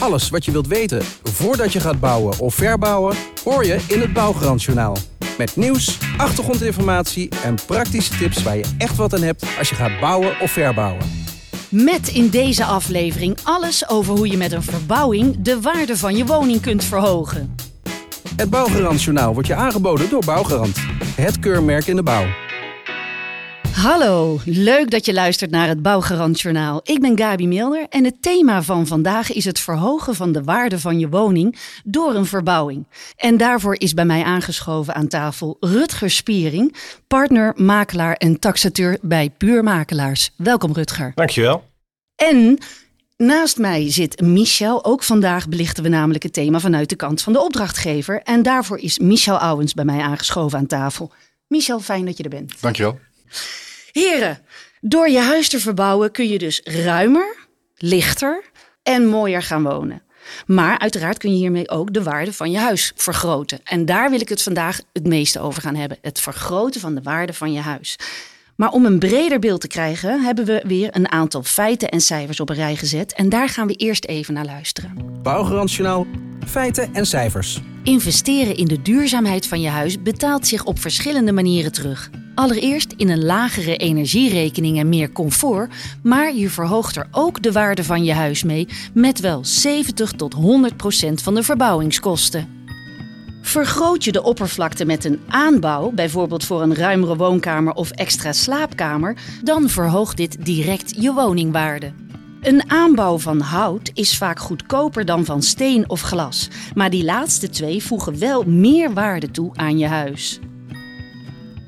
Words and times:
Alles 0.00 0.30
wat 0.30 0.44
je 0.44 0.50
wilt 0.50 0.66
weten 0.66 1.02
voordat 1.22 1.72
je 1.72 1.80
gaat 1.80 2.00
bouwen 2.00 2.38
of 2.38 2.54
verbouwen, 2.54 3.16
hoor 3.44 3.64
je 3.64 3.78
in 3.86 4.00
het 4.00 4.12
Bouwgarantjournaal. 4.12 4.96
Met 5.38 5.56
nieuws, 5.56 5.98
achtergrondinformatie 6.16 7.28
en 7.44 7.54
praktische 7.66 8.16
tips 8.16 8.42
waar 8.42 8.56
je 8.56 8.64
echt 8.78 8.96
wat 8.96 9.14
aan 9.14 9.22
hebt 9.22 9.44
als 9.58 9.68
je 9.68 9.74
gaat 9.74 10.00
bouwen 10.00 10.40
of 10.40 10.50
verbouwen. 10.50 11.28
Met 11.68 12.08
in 12.08 12.28
deze 12.28 12.64
aflevering 12.64 13.38
alles 13.42 13.88
over 13.88 14.14
hoe 14.16 14.28
je 14.28 14.36
met 14.36 14.52
een 14.52 14.62
verbouwing 14.62 15.36
de 15.38 15.60
waarde 15.60 15.96
van 15.96 16.16
je 16.16 16.26
woning 16.26 16.60
kunt 16.60 16.84
verhogen. 16.84 17.54
Het 18.36 18.50
Bouwgarantjournaal 18.50 19.32
wordt 19.32 19.48
je 19.48 19.54
aangeboden 19.54 20.10
door 20.10 20.24
Bouwgarant. 20.24 20.76
Het 21.14 21.38
keurmerk 21.38 21.86
in 21.86 21.96
de 21.96 22.02
bouw. 22.02 22.26
Hallo, 23.74 24.40
leuk 24.44 24.90
dat 24.90 25.06
je 25.06 25.12
luistert 25.12 25.50
naar 25.50 25.68
het 25.68 25.82
Bouwgarantjournaal. 25.82 26.80
Ik 26.84 27.00
ben 27.00 27.18
Gabi 27.18 27.46
Milder 27.46 27.86
en 27.88 28.04
het 28.04 28.22
thema 28.22 28.62
van 28.62 28.86
vandaag 28.86 29.32
is 29.32 29.44
het 29.44 29.60
verhogen 29.60 30.14
van 30.14 30.32
de 30.32 30.42
waarde 30.42 30.78
van 30.78 30.98
je 30.98 31.08
woning 31.08 31.58
door 31.84 32.14
een 32.14 32.26
verbouwing. 32.26 32.86
En 33.16 33.36
daarvoor 33.36 33.80
is 33.80 33.94
bij 33.94 34.04
mij 34.04 34.22
aangeschoven 34.22 34.94
aan 34.94 35.08
tafel 35.08 35.56
Rutger 35.60 36.10
Spiering, 36.10 36.76
partner, 37.06 37.52
makelaar 37.56 38.14
en 38.14 38.38
taxateur 38.38 38.98
bij 39.02 39.30
Puurmakelaars. 39.30 40.30
Welkom 40.36 40.72
Rutger. 40.72 41.12
Dankjewel. 41.14 41.64
En 42.16 42.58
naast 43.16 43.58
mij 43.58 43.90
zit 43.90 44.20
Michel. 44.20 44.84
Ook 44.84 45.02
vandaag 45.02 45.48
belichten 45.48 45.82
we 45.82 45.88
namelijk 45.88 46.22
het 46.22 46.32
thema 46.32 46.60
vanuit 46.60 46.88
de 46.88 46.96
kant 46.96 47.22
van 47.22 47.32
de 47.32 47.40
opdrachtgever. 47.40 48.20
En 48.22 48.42
daarvoor 48.42 48.78
is 48.78 48.98
Michel 48.98 49.38
Ouwens 49.38 49.74
bij 49.74 49.84
mij 49.84 50.00
aangeschoven 50.00 50.58
aan 50.58 50.66
tafel. 50.66 51.12
Michel, 51.46 51.80
fijn 51.80 52.04
dat 52.04 52.16
je 52.16 52.22
er 52.22 52.30
bent. 52.30 52.60
Dankjewel. 52.60 52.98
Heren, 53.92 54.44
door 54.80 55.08
je 55.08 55.20
huis 55.20 55.48
te 55.48 55.60
verbouwen 55.60 56.12
kun 56.12 56.28
je 56.28 56.38
dus 56.38 56.60
ruimer, 56.64 57.36
lichter 57.76 58.44
en 58.82 59.06
mooier 59.06 59.42
gaan 59.42 59.62
wonen. 59.62 60.02
Maar 60.46 60.78
uiteraard 60.78 61.18
kun 61.18 61.30
je 61.30 61.36
hiermee 61.36 61.68
ook 61.68 61.92
de 61.92 62.02
waarde 62.02 62.32
van 62.32 62.50
je 62.50 62.58
huis 62.58 62.92
vergroten. 62.94 63.60
En 63.64 63.84
daar 63.84 64.10
wil 64.10 64.20
ik 64.20 64.28
het 64.28 64.42
vandaag 64.42 64.80
het 64.92 65.06
meeste 65.06 65.40
over 65.40 65.62
gaan 65.62 65.74
hebben. 65.74 65.98
Het 66.02 66.20
vergroten 66.20 66.80
van 66.80 66.94
de 66.94 67.02
waarde 67.02 67.32
van 67.32 67.52
je 67.52 67.60
huis. 67.60 67.96
Maar 68.60 68.70
om 68.70 68.84
een 68.84 68.98
breder 68.98 69.38
beeld 69.38 69.60
te 69.60 69.66
krijgen, 69.66 70.22
hebben 70.22 70.44
we 70.44 70.62
weer 70.66 70.88
een 70.92 71.10
aantal 71.10 71.42
feiten 71.42 71.88
en 71.88 72.00
cijfers 72.00 72.40
op 72.40 72.48
een 72.48 72.56
rij 72.56 72.76
gezet. 72.76 73.14
En 73.14 73.28
daar 73.28 73.48
gaan 73.48 73.66
we 73.66 73.74
eerst 73.74 74.04
even 74.04 74.34
naar 74.34 74.44
luisteren. 74.44 74.96
Bouwgarantjournaal, 75.22 76.06
feiten 76.46 76.94
en 76.94 77.06
cijfers. 77.06 77.60
Investeren 77.82 78.56
in 78.56 78.66
de 78.66 78.82
duurzaamheid 78.82 79.46
van 79.46 79.60
je 79.60 79.68
huis 79.68 80.02
betaalt 80.02 80.46
zich 80.46 80.64
op 80.64 80.78
verschillende 80.78 81.32
manieren 81.32 81.72
terug. 81.72 82.10
Allereerst 82.34 82.94
in 82.96 83.08
een 83.08 83.24
lagere 83.24 83.76
energierekening 83.76 84.78
en 84.78 84.88
meer 84.88 85.12
comfort, 85.12 85.74
maar 86.02 86.34
je 86.34 86.48
verhoogt 86.48 86.96
er 86.96 87.08
ook 87.10 87.42
de 87.42 87.52
waarde 87.52 87.84
van 87.84 88.04
je 88.04 88.12
huis 88.12 88.42
mee 88.42 88.68
met 88.94 89.20
wel 89.20 89.44
70 89.44 90.12
tot 90.12 90.32
100 90.32 90.76
procent 90.76 91.22
van 91.22 91.34
de 91.34 91.42
verbouwingskosten. 91.42 92.59
Vergroot 93.40 94.04
je 94.04 94.12
de 94.12 94.22
oppervlakte 94.22 94.84
met 94.84 95.04
een 95.04 95.20
aanbouw, 95.28 95.90
bijvoorbeeld 95.90 96.44
voor 96.44 96.62
een 96.62 96.74
ruimere 96.74 97.16
woonkamer 97.16 97.72
of 97.72 97.90
extra 97.90 98.32
slaapkamer, 98.32 99.16
dan 99.42 99.68
verhoogt 99.68 100.16
dit 100.16 100.44
direct 100.44 101.02
je 101.02 101.12
woningwaarde. 101.12 101.92
Een 102.40 102.70
aanbouw 102.70 103.18
van 103.18 103.40
hout 103.40 103.90
is 103.94 104.16
vaak 104.16 104.38
goedkoper 104.38 105.04
dan 105.04 105.24
van 105.24 105.42
steen 105.42 105.88
of 105.88 106.00
glas, 106.00 106.48
maar 106.74 106.90
die 106.90 107.04
laatste 107.04 107.48
twee 107.48 107.82
voegen 107.82 108.18
wel 108.18 108.44
meer 108.44 108.92
waarde 108.92 109.30
toe 109.30 109.50
aan 109.54 109.78
je 109.78 109.86
huis. 109.86 110.38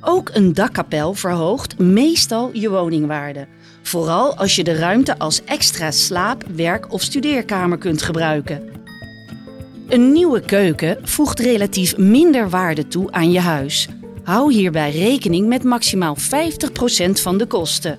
Ook 0.01 0.31
een 0.33 0.53
dakkapel 0.53 1.15
verhoogt 1.15 1.79
meestal 1.79 2.51
je 2.53 2.71
woningwaarde. 2.71 3.47
Vooral 3.83 4.37
als 4.37 4.57
je 4.57 4.65
de 4.65 4.75
ruimte 4.75 5.19
als 5.19 5.45
extra 5.45 5.91
slaap-, 5.91 6.45
werk- 6.55 6.93
of 6.93 7.03
studeerkamer 7.03 7.79
kunt 7.79 8.03
gebruiken. 8.03 8.72
Een 9.93 10.13
nieuwe 10.13 10.41
keuken 10.41 10.99
voegt 11.03 11.41
relatief 11.41 11.97
minder 11.97 12.51
waarde 12.51 12.89
toe 12.89 13.11
aan 13.11 13.33
je 13.33 13.41
huis. 13.41 13.89
Hou 14.23 14.53
hierbij 14.53 14.91
rekening 14.91 15.49
met 15.49 15.65
maximaal 15.65 16.17
50% 16.17 17.11
van 17.13 17.39
de 17.39 17.47
kosten. 17.47 17.99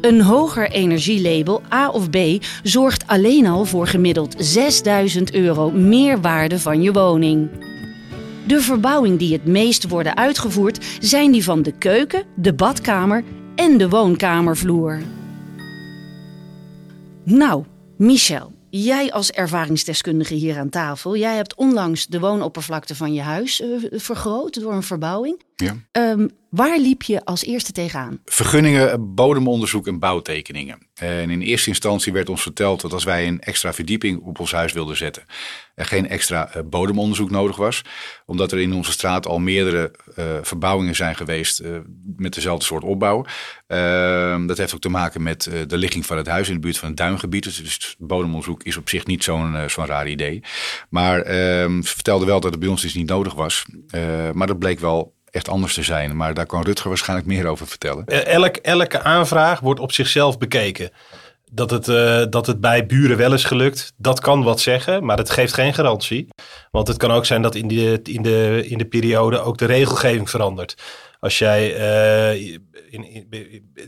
Een 0.00 0.20
hoger 0.20 0.70
energielabel 0.70 1.62
A 1.72 1.90
of 1.90 2.10
B 2.10 2.16
zorgt 2.62 3.06
alleen 3.06 3.46
al 3.46 3.64
voor 3.64 3.86
gemiddeld 3.86 4.34
6000 4.38 5.34
euro 5.34 5.70
meer 5.70 6.20
waarde 6.20 6.58
van 6.58 6.82
je 6.82 6.92
woning. 6.92 7.48
De 8.46 8.60
verbouwing 8.60 9.18
die 9.18 9.32
het 9.32 9.46
meest 9.46 9.88
worden 9.88 10.16
uitgevoerd 10.16 10.84
zijn 11.00 11.32
die 11.32 11.44
van 11.44 11.62
de 11.62 11.72
keuken, 11.72 12.24
de 12.36 12.54
badkamer 12.54 13.24
en 13.54 13.78
de 13.78 13.88
woonkamervloer. 13.88 15.00
Nou, 17.24 17.64
Michel, 17.96 18.52
jij 18.74 19.12
als 19.12 19.30
ervaringsdeskundige 19.30 20.34
hier 20.34 20.58
aan 20.58 20.68
tafel, 20.68 21.16
jij 21.16 21.36
hebt 21.36 21.54
onlangs 21.54 22.06
de 22.06 22.20
woonoppervlakte 22.20 22.94
van 22.94 23.14
je 23.14 23.20
huis 23.20 23.60
uh, 23.60 23.84
vergroot 23.90 24.60
door 24.60 24.72
een 24.72 24.82
verbouwing. 24.82 25.42
Ja. 25.56 25.76
Um, 25.92 26.30
waar 26.52 26.78
liep 26.78 27.02
je 27.02 27.24
als 27.24 27.44
eerste 27.44 27.72
tegenaan? 27.72 28.20
Vergunningen, 28.24 29.14
bodemonderzoek 29.14 29.86
en 29.86 29.98
bouwtekeningen. 29.98 30.78
En 30.94 31.30
in 31.30 31.40
eerste 31.40 31.68
instantie 31.68 32.12
werd 32.12 32.28
ons 32.28 32.42
verteld 32.42 32.80
dat 32.80 32.92
als 32.92 33.04
wij 33.04 33.26
een 33.26 33.40
extra 33.40 33.72
verdieping 33.72 34.20
op 34.20 34.40
ons 34.40 34.52
huis 34.52 34.72
wilden 34.72 34.96
zetten, 34.96 35.24
er 35.74 35.84
geen 35.84 36.08
extra 36.08 36.50
bodemonderzoek 36.64 37.30
nodig 37.30 37.56
was. 37.56 37.82
Omdat 38.26 38.52
er 38.52 38.60
in 38.60 38.72
onze 38.72 38.92
straat 38.92 39.26
al 39.26 39.38
meerdere 39.38 39.94
uh, 40.18 40.24
verbouwingen 40.42 40.94
zijn 40.94 41.16
geweest 41.16 41.60
uh, 41.60 41.78
met 42.16 42.34
dezelfde 42.34 42.64
soort 42.64 42.84
opbouw. 42.84 43.24
Uh, 43.68 44.46
dat 44.46 44.58
heeft 44.58 44.74
ook 44.74 44.80
te 44.80 44.88
maken 44.88 45.22
met 45.22 45.50
de 45.66 45.76
ligging 45.76 46.06
van 46.06 46.16
het 46.16 46.26
huis 46.26 46.48
in 46.48 46.54
de 46.54 46.60
buurt 46.60 46.78
van 46.78 46.88
een 46.88 46.94
duingebied. 46.94 47.44
Dus 47.44 47.96
bodemonderzoek 47.98 48.62
is 48.62 48.76
op 48.76 48.88
zich 48.88 49.06
niet 49.06 49.24
zo'n 49.24 49.56
zo'n 49.66 49.86
raar 49.86 50.08
idee. 50.08 50.42
Maar 50.88 51.20
ehm, 51.20 51.82
ze 51.82 51.94
vertelde 51.94 52.24
wel 52.24 52.40
dat 52.40 52.50
het 52.50 52.60
bij 52.60 52.68
ons 52.68 52.82
dus 52.82 52.94
niet 52.94 53.08
nodig 53.08 53.34
was. 53.34 53.66
maar 54.32 54.46
dat 54.46 54.58
bleek 54.58 54.80
wel 54.80 55.20
echt 55.32 55.48
anders 55.48 55.74
te 55.74 55.82
zijn. 55.82 56.16
Maar 56.16 56.34
daar 56.34 56.46
kan 56.46 56.62
Rutger 56.62 56.88
waarschijnlijk 56.88 57.28
meer 57.28 57.46
over 57.46 57.66
vertellen. 57.66 58.06
Elk, 58.06 58.56
elke 58.56 59.02
aanvraag 59.02 59.60
wordt 59.60 59.80
op 59.80 59.92
zichzelf 59.92 60.38
bekeken. 60.38 60.90
Dat 61.50 61.70
het, 61.70 61.88
uh, 61.88 62.22
dat 62.30 62.46
het 62.46 62.60
bij 62.60 62.86
buren 62.86 63.16
wel 63.16 63.32
is 63.32 63.44
gelukt, 63.44 63.92
dat 63.96 64.20
kan 64.20 64.42
wat 64.42 64.60
zeggen, 64.60 65.04
maar 65.04 65.16
dat 65.16 65.30
geeft 65.30 65.54
geen 65.54 65.74
garantie. 65.74 66.28
Want 66.70 66.88
het 66.88 66.96
kan 66.96 67.10
ook 67.10 67.26
zijn 67.26 67.42
dat 67.42 67.54
in, 67.54 67.68
die, 67.68 68.02
in, 68.02 68.22
de, 68.22 68.62
in 68.66 68.78
de 68.78 68.84
periode 68.84 69.38
ook 69.38 69.58
de 69.58 69.66
regelgeving 69.66 70.30
verandert. 70.30 70.74
Als 71.20 71.38
jij 71.38 71.76
uh, 71.76 72.54
in, 72.90 73.04
in, 73.04 73.26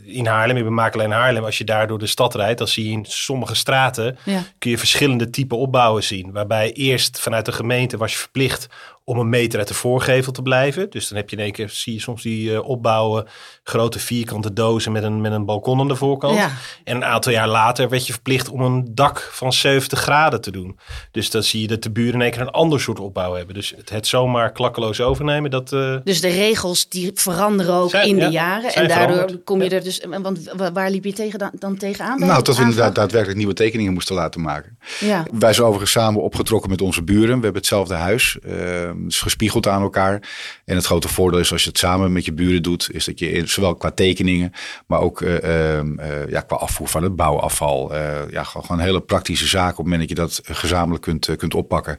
in 0.04 0.26
Haarlem, 0.26 0.56
ik 0.56 0.62
ben 0.62 0.74
makelaar 0.74 1.06
in 1.06 1.12
Haarlem, 1.12 1.44
als 1.44 1.58
je 1.58 1.64
daar 1.64 1.86
door 1.86 1.98
de 1.98 2.06
stad 2.06 2.34
rijdt, 2.34 2.58
dan 2.58 2.68
zie 2.68 2.84
je 2.84 2.90
in 2.90 3.04
sommige 3.04 3.54
straten, 3.54 4.18
ja. 4.24 4.42
kun 4.58 4.70
je 4.70 4.78
verschillende 4.78 5.30
type 5.30 5.54
opbouwen 5.54 6.02
zien. 6.02 6.32
Waarbij 6.32 6.72
eerst 6.72 7.20
vanuit 7.20 7.44
de 7.44 7.52
gemeente 7.52 7.96
was 7.96 8.12
je 8.12 8.18
verplicht 8.18 8.66
om 9.04 9.18
een 9.18 9.28
meter 9.28 9.58
uit 9.58 9.68
de 9.68 9.74
voorgevel 9.74 10.32
te 10.32 10.42
blijven. 10.42 10.90
Dus 10.90 11.08
dan 11.08 11.16
heb 11.18 11.30
je 11.30 11.36
in 11.36 11.42
één 11.42 11.52
keer, 11.52 11.68
zie 11.68 11.92
je 11.92 12.00
soms 12.00 12.22
die 12.22 12.50
uh, 12.50 12.68
opbouwen, 12.68 13.26
grote 13.62 13.98
vierkante 13.98 14.52
dozen 14.52 14.92
met 14.92 15.02
een, 15.02 15.20
met 15.20 15.32
een 15.32 15.44
balkon 15.44 15.80
aan 15.80 15.88
de 15.88 15.96
voorkant. 15.96 16.36
Ja. 16.36 16.50
En 16.84 16.96
een 16.96 17.04
aantal 17.04 17.32
jaar 17.32 17.48
later 17.48 17.88
werd 17.88 18.06
je 18.06 18.12
verplicht 18.12 18.48
om 18.48 18.60
een 18.60 18.84
dak 18.90 19.28
van 19.32 19.52
70 19.52 19.98
graden 19.98 20.40
te 20.40 20.50
doen. 20.50 20.78
Dus 21.10 21.30
dan 21.30 21.42
zie 21.42 21.60
je 21.60 21.66
dat 21.66 21.82
de 21.82 21.90
buren 21.90 22.14
in 22.14 22.20
één 22.20 22.30
keer 22.30 22.40
een 22.40 22.50
ander 22.50 22.80
soort 22.80 23.00
opbouw 23.00 23.34
hebben. 23.34 23.54
Dus 23.54 23.74
het, 23.76 23.90
het 23.90 24.06
zomaar 24.06 24.52
klakkeloos 24.52 25.00
overnemen, 25.00 25.50
dat... 25.50 25.72
Uh... 25.72 25.96
Dus 26.04 26.20
de 26.20 26.28
regels 26.28 26.88
die 26.88 27.10
veranderen 27.14 27.74
ook 27.74 27.90
Zijn, 27.90 28.08
in 28.08 28.14
de 28.14 28.20
ja, 28.20 28.30
jaren. 28.30 28.74
En 28.74 28.88
daardoor 28.88 29.12
veranderd. 29.12 29.44
kom 29.44 29.62
je 29.62 29.70
Ja. 29.70 29.76
er 29.76 29.82
dus... 29.82 30.04
Want 30.22 30.52
waar 30.72 30.90
liep 30.90 31.04
je 31.04 31.12
tegen 31.12 31.38
dan, 31.38 31.50
dan 31.58 31.76
tegenaan? 31.76 32.18
Nou, 32.18 32.42
dat 32.42 32.56
we 32.56 32.62
inderdaad 32.62 32.94
daadwerkelijk 32.94 33.38
nieuwe 33.38 33.54
tekeningen 33.54 33.92
moesten 33.92 34.14
laten 34.14 34.40
maken. 34.40 34.78
Ja. 35.00 35.24
Wij 35.32 35.52
zijn 35.52 35.66
overigens 35.66 35.92
samen 35.92 36.22
opgetrokken 36.22 36.70
met 36.70 36.80
onze 36.80 37.02
buren. 37.02 37.36
We 37.36 37.44
hebben 37.44 37.54
hetzelfde 37.54 37.94
huis. 37.94 38.38
Uh, 38.46 38.52
het 38.54 38.93
is 39.08 39.20
gespiegeld 39.20 39.66
aan 39.68 39.82
elkaar. 39.82 40.22
En 40.64 40.76
het 40.76 40.84
grote 40.86 41.08
voordeel 41.08 41.40
is 41.40 41.52
als 41.52 41.62
je 41.62 41.68
het 41.68 41.78
samen 41.78 42.12
met 42.12 42.24
je 42.24 42.32
buren 42.32 42.62
doet, 42.62 42.88
is 42.92 43.04
dat 43.04 43.18
je 43.18 43.30
in- 43.30 43.48
zowel 43.48 43.74
qua 43.74 43.90
tekeningen, 43.90 44.52
maar 44.86 45.00
ook 45.00 45.20
uh, 45.20 45.42
uh, 45.42 46.28
ja, 46.28 46.40
qua 46.40 46.56
afvoer 46.56 46.88
van 46.88 47.02
het 47.02 47.16
bouwafval. 47.16 47.94
Uh, 47.94 48.30
ja, 48.30 48.42
gewoon, 48.44 48.80
hele 48.80 49.00
praktische 49.00 49.46
zaken. 49.46 49.70
Op 49.70 49.76
het 49.76 49.86
moment 49.86 50.08
dat 50.08 50.18
je 50.18 50.24
dat 50.24 50.40
gezamenlijk 50.58 51.02
kunt, 51.02 51.36
kunt 51.36 51.54
oppakken, 51.54 51.96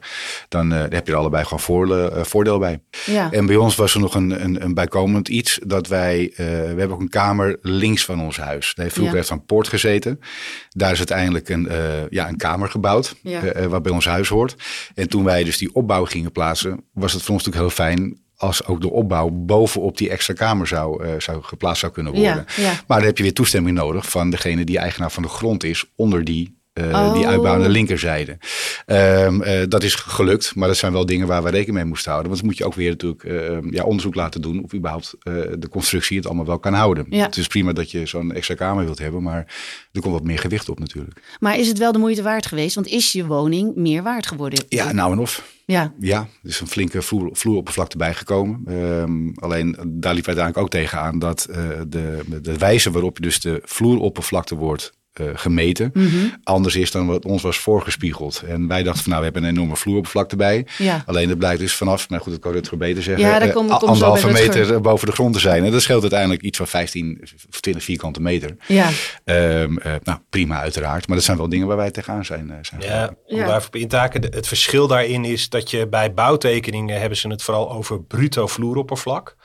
dan 0.48 0.70
heb 0.70 1.06
je 1.06 1.12
er 1.12 1.18
allebei 1.18 1.42
gewoon 1.44 1.60
voordeel, 1.60 2.16
uh, 2.16 2.22
voordeel 2.24 2.58
bij. 2.58 2.80
Ja. 3.06 3.30
En 3.32 3.46
bij 3.46 3.56
ons 3.56 3.74
was 3.76 3.94
er 3.94 4.00
nog 4.00 4.14
een, 4.14 4.42
een, 4.44 4.64
een 4.64 4.74
bijkomend 4.74 5.28
iets 5.28 5.58
dat 5.66 5.86
wij, 5.86 6.32
we 6.36 6.42
hebben 6.42 6.90
ook 6.92 7.00
een 7.00 7.08
kamer 7.08 7.58
links 7.62 8.04
van 8.04 8.20
ons 8.20 8.36
huis. 8.36 8.72
Daar 8.74 8.84
heeft 8.84 8.92
vroeger 8.96 9.14
Ja. 9.16 9.20
heeft 9.20 9.30
een 9.32 9.44
poort 9.46 9.68
gezeten. 9.68 10.20
Daar 10.68 10.92
is 10.92 10.98
uiteindelijk 10.98 11.48
een, 11.48 11.68
ja, 12.10 12.28
een 12.28 12.36
kamer 12.36 12.68
gebouwd, 12.70 13.14
Ja. 13.22 13.68
wat 13.68 13.82
bij 13.82 13.92
ons 13.92 14.04
huis 14.06 14.28
hoort. 14.28 14.54
En 14.94 15.08
toen 15.08 15.24
wij 15.24 15.44
dus 15.44 15.58
die 15.58 15.74
opbouw 15.74 16.04
gingen 16.04 16.32
plaatsen, 16.32 16.84
was 16.96 17.12
het 17.12 17.22
voor 17.22 17.34
ons 17.34 17.44
natuurlijk 17.44 17.74
heel 17.74 17.84
fijn 17.84 18.18
als 18.36 18.66
ook 18.66 18.80
de 18.80 18.90
opbouw 18.90 19.28
bovenop 19.30 19.96
die 19.98 20.10
extra 20.10 20.34
kamer 20.34 20.66
zou, 20.66 21.04
uh, 21.04 21.14
zou 21.18 21.42
geplaatst 21.42 21.80
zou 21.80 21.92
kunnen 21.92 22.12
worden. 22.12 22.46
Ja, 22.56 22.62
ja. 22.62 22.72
Maar 22.86 22.98
dan 22.98 23.06
heb 23.06 23.16
je 23.16 23.22
weer 23.22 23.34
toestemming 23.34 23.76
nodig 23.76 24.10
van 24.10 24.30
degene 24.30 24.64
die 24.64 24.78
eigenaar 24.78 25.12
van 25.12 25.22
de 25.22 25.28
grond 25.28 25.64
is 25.64 25.84
onder 25.96 26.24
die 26.24 26.58
Uh, 26.80 27.12
Die 27.12 27.26
uitbouw 27.26 27.52
aan 27.52 27.62
de 27.62 27.68
linkerzijde. 27.68 28.38
Um, 28.86 29.42
uh, 29.42 29.62
dat 29.68 29.82
is 29.82 29.94
gelukt, 29.94 30.54
maar 30.54 30.68
dat 30.68 30.76
zijn 30.76 30.92
wel 30.92 31.06
dingen 31.06 31.26
waar 31.26 31.42
we 31.42 31.50
rekening 31.50 31.76
mee 31.76 31.84
moesten 31.84 32.10
houden. 32.10 32.30
Want 32.30 32.42
dan 32.42 32.50
moet 32.50 32.58
je 32.58 32.64
ook 32.64 32.74
weer 32.74 32.90
natuurlijk 32.90 33.24
uh, 33.24 33.58
ja, 33.70 33.84
onderzoek 33.84 34.14
laten 34.14 34.40
doen 34.42 34.64
of 34.64 34.74
überhaupt 34.74 35.14
de 35.58 35.68
constructie 35.70 36.16
het 36.16 36.26
allemaal 36.26 36.46
wel 36.46 36.58
kan 36.58 36.72
houden. 36.72 37.06
Ja. 37.10 37.24
Het 37.24 37.36
is 37.36 37.46
prima 37.46 37.72
dat 37.72 37.90
je 37.90 38.06
zo'n 38.06 38.32
extra 38.32 38.54
kamer 38.54 38.84
wilt 38.84 38.98
hebben, 38.98 39.22
maar 39.22 39.54
er 39.92 40.00
komt 40.00 40.14
wat 40.14 40.24
meer 40.24 40.38
gewicht 40.38 40.68
op 40.68 40.78
natuurlijk. 40.78 41.20
Maar 41.40 41.58
is 41.58 41.68
het 41.68 41.78
wel 41.78 41.92
de 41.92 41.98
moeite 41.98 42.22
waard 42.22 42.46
geweest? 42.46 42.74
Want 42.74 42.86
is 42.86 43.12
je 43.12 43.26
woning 43.26 43.74
meer 43.74 44.02
waard 44.02 44.26
geworden? 44.26 44.64
Ja, 44.68 44.92
nou 44.92 45.12
en 45.12 45.18
of. 45.18 45.54
Ja. 45.64 45.92
ja, 46.00 46.18
er 46.42 46.48
is 46.48 46.60
een 46.60 46.66
flinke 46.66 47.02
vloer, 47.02 47.28
vloeroppervlakte 47.32 47.96
bijgekomen. 47.96 48.62
Um, 48.72 49.32
alleen 49.34 49.76
daar 49.86 50.14
liep 50.14 50.26
uiteindelijk 50.26 50.58
ook 50.58 50.70
tegenaan 50.70 51.18
dat 51.18 51.48
de, 51.88 52.20
de 52.42 52.58
wijze 52.58 52.90
waarop 52.90 53.16
je 53.16 53.22
dus 53.22 53.40
de 53.40 53.60
vloeroppervlakte 53.64 54.54
wordt 54.54 54.92
uh, 55.20 55.30
gemeten. 55.34 55.90
Mhm. 55.94 56.26
Anders 56.44 56.76
is 56.76 56.90
dan 56.90 57.06
wat 57.06 57.24
ons 57.24 57.42
was 57.42 57.58
voorgespiegeld. 57.58 58.42
En 58.46 58.68
wij 58.68 58.82
dachten 58.82 59.02
van 59.02 59.12
nou, 59.12 59.24
we 59.24 59.30
hebben 59.32 59.50
een 59.50 59.56
enorme 59.56 59.76
vloeroppervlakte 59.76 60.36
bij. 60.36 60.66
Ja. 60.78 61.02
Alleen 61.06 61.28
het 61.28 61.38
blijkt 61.38 61.60
dus 61.60 61.74
vanaf, 61.74 62.08
maar 62.08 62.20
goed, 62.20 62.32
dat 62.32 62.40
kan 62.40 62.52
Rutger 62.52 62.76
beter 62.76 63.02
zeggen, 63.02 63.24
ja, 63.24 63.52
kom, 63.52 63.66
uh, 63.66 63.78
anderhalve 63.78 64.32
meter 64.32 64.80
boven 64.80 65.06
de 65.06 65.12
grond 65.12 65.34
te 65.34 65.40
zijn. 65.40 65.64
En 65.64 65.72
dat 65.72 65.82
scheelt 65.82 66.00
uiteindelijk 66.00 66.42
iets 66.42 66.58
van 66.58 66.66
15 66.66 67.20
of 67.48 67.60
20 67.60 67.84
vierkante 67.84 68.20
meter. 68.20 68.56
Ja. 68.66 68.88
Um, 69.24 69.78
uh, 69.86 69.92
nou, 70.02 70.18
prima 70.30 70.60
uiteraard. 70.60 71.06
Maar 71.06 71.16
dat 71.16 71.24
zijn 71.24 71.36
wel 71.36 71.48
dingen 71.48 71.66
waar 71.66 71.76
wij 71.76 71.90
tegenaan 71.90 72.24
zijn. 72.24 72.58
zijn 72.62 72.80
ja, 72.80 73.14
om 73.26 73.36
ja. 73.36 73.46
daarvoor 73.46 73.76
in 73.76 73.88
taken. 73.88 74.22
Het 74.22 74.48
verschil 74.48 74.86
daarin 74.86 75.24
is 75.24 75.48
dat 75.48 75.70
je 75.70 75.88
bij 75.88 76.14
bouwtekeningen 76.14 77.00
hebben 77.00 77.18
ze 77.18 77.28
het 77.28 77.42
vooral 77.42 77.72
over 77.72 78.02
bruto 78.02 78.46
vloeroppervlak. 78.46 79.36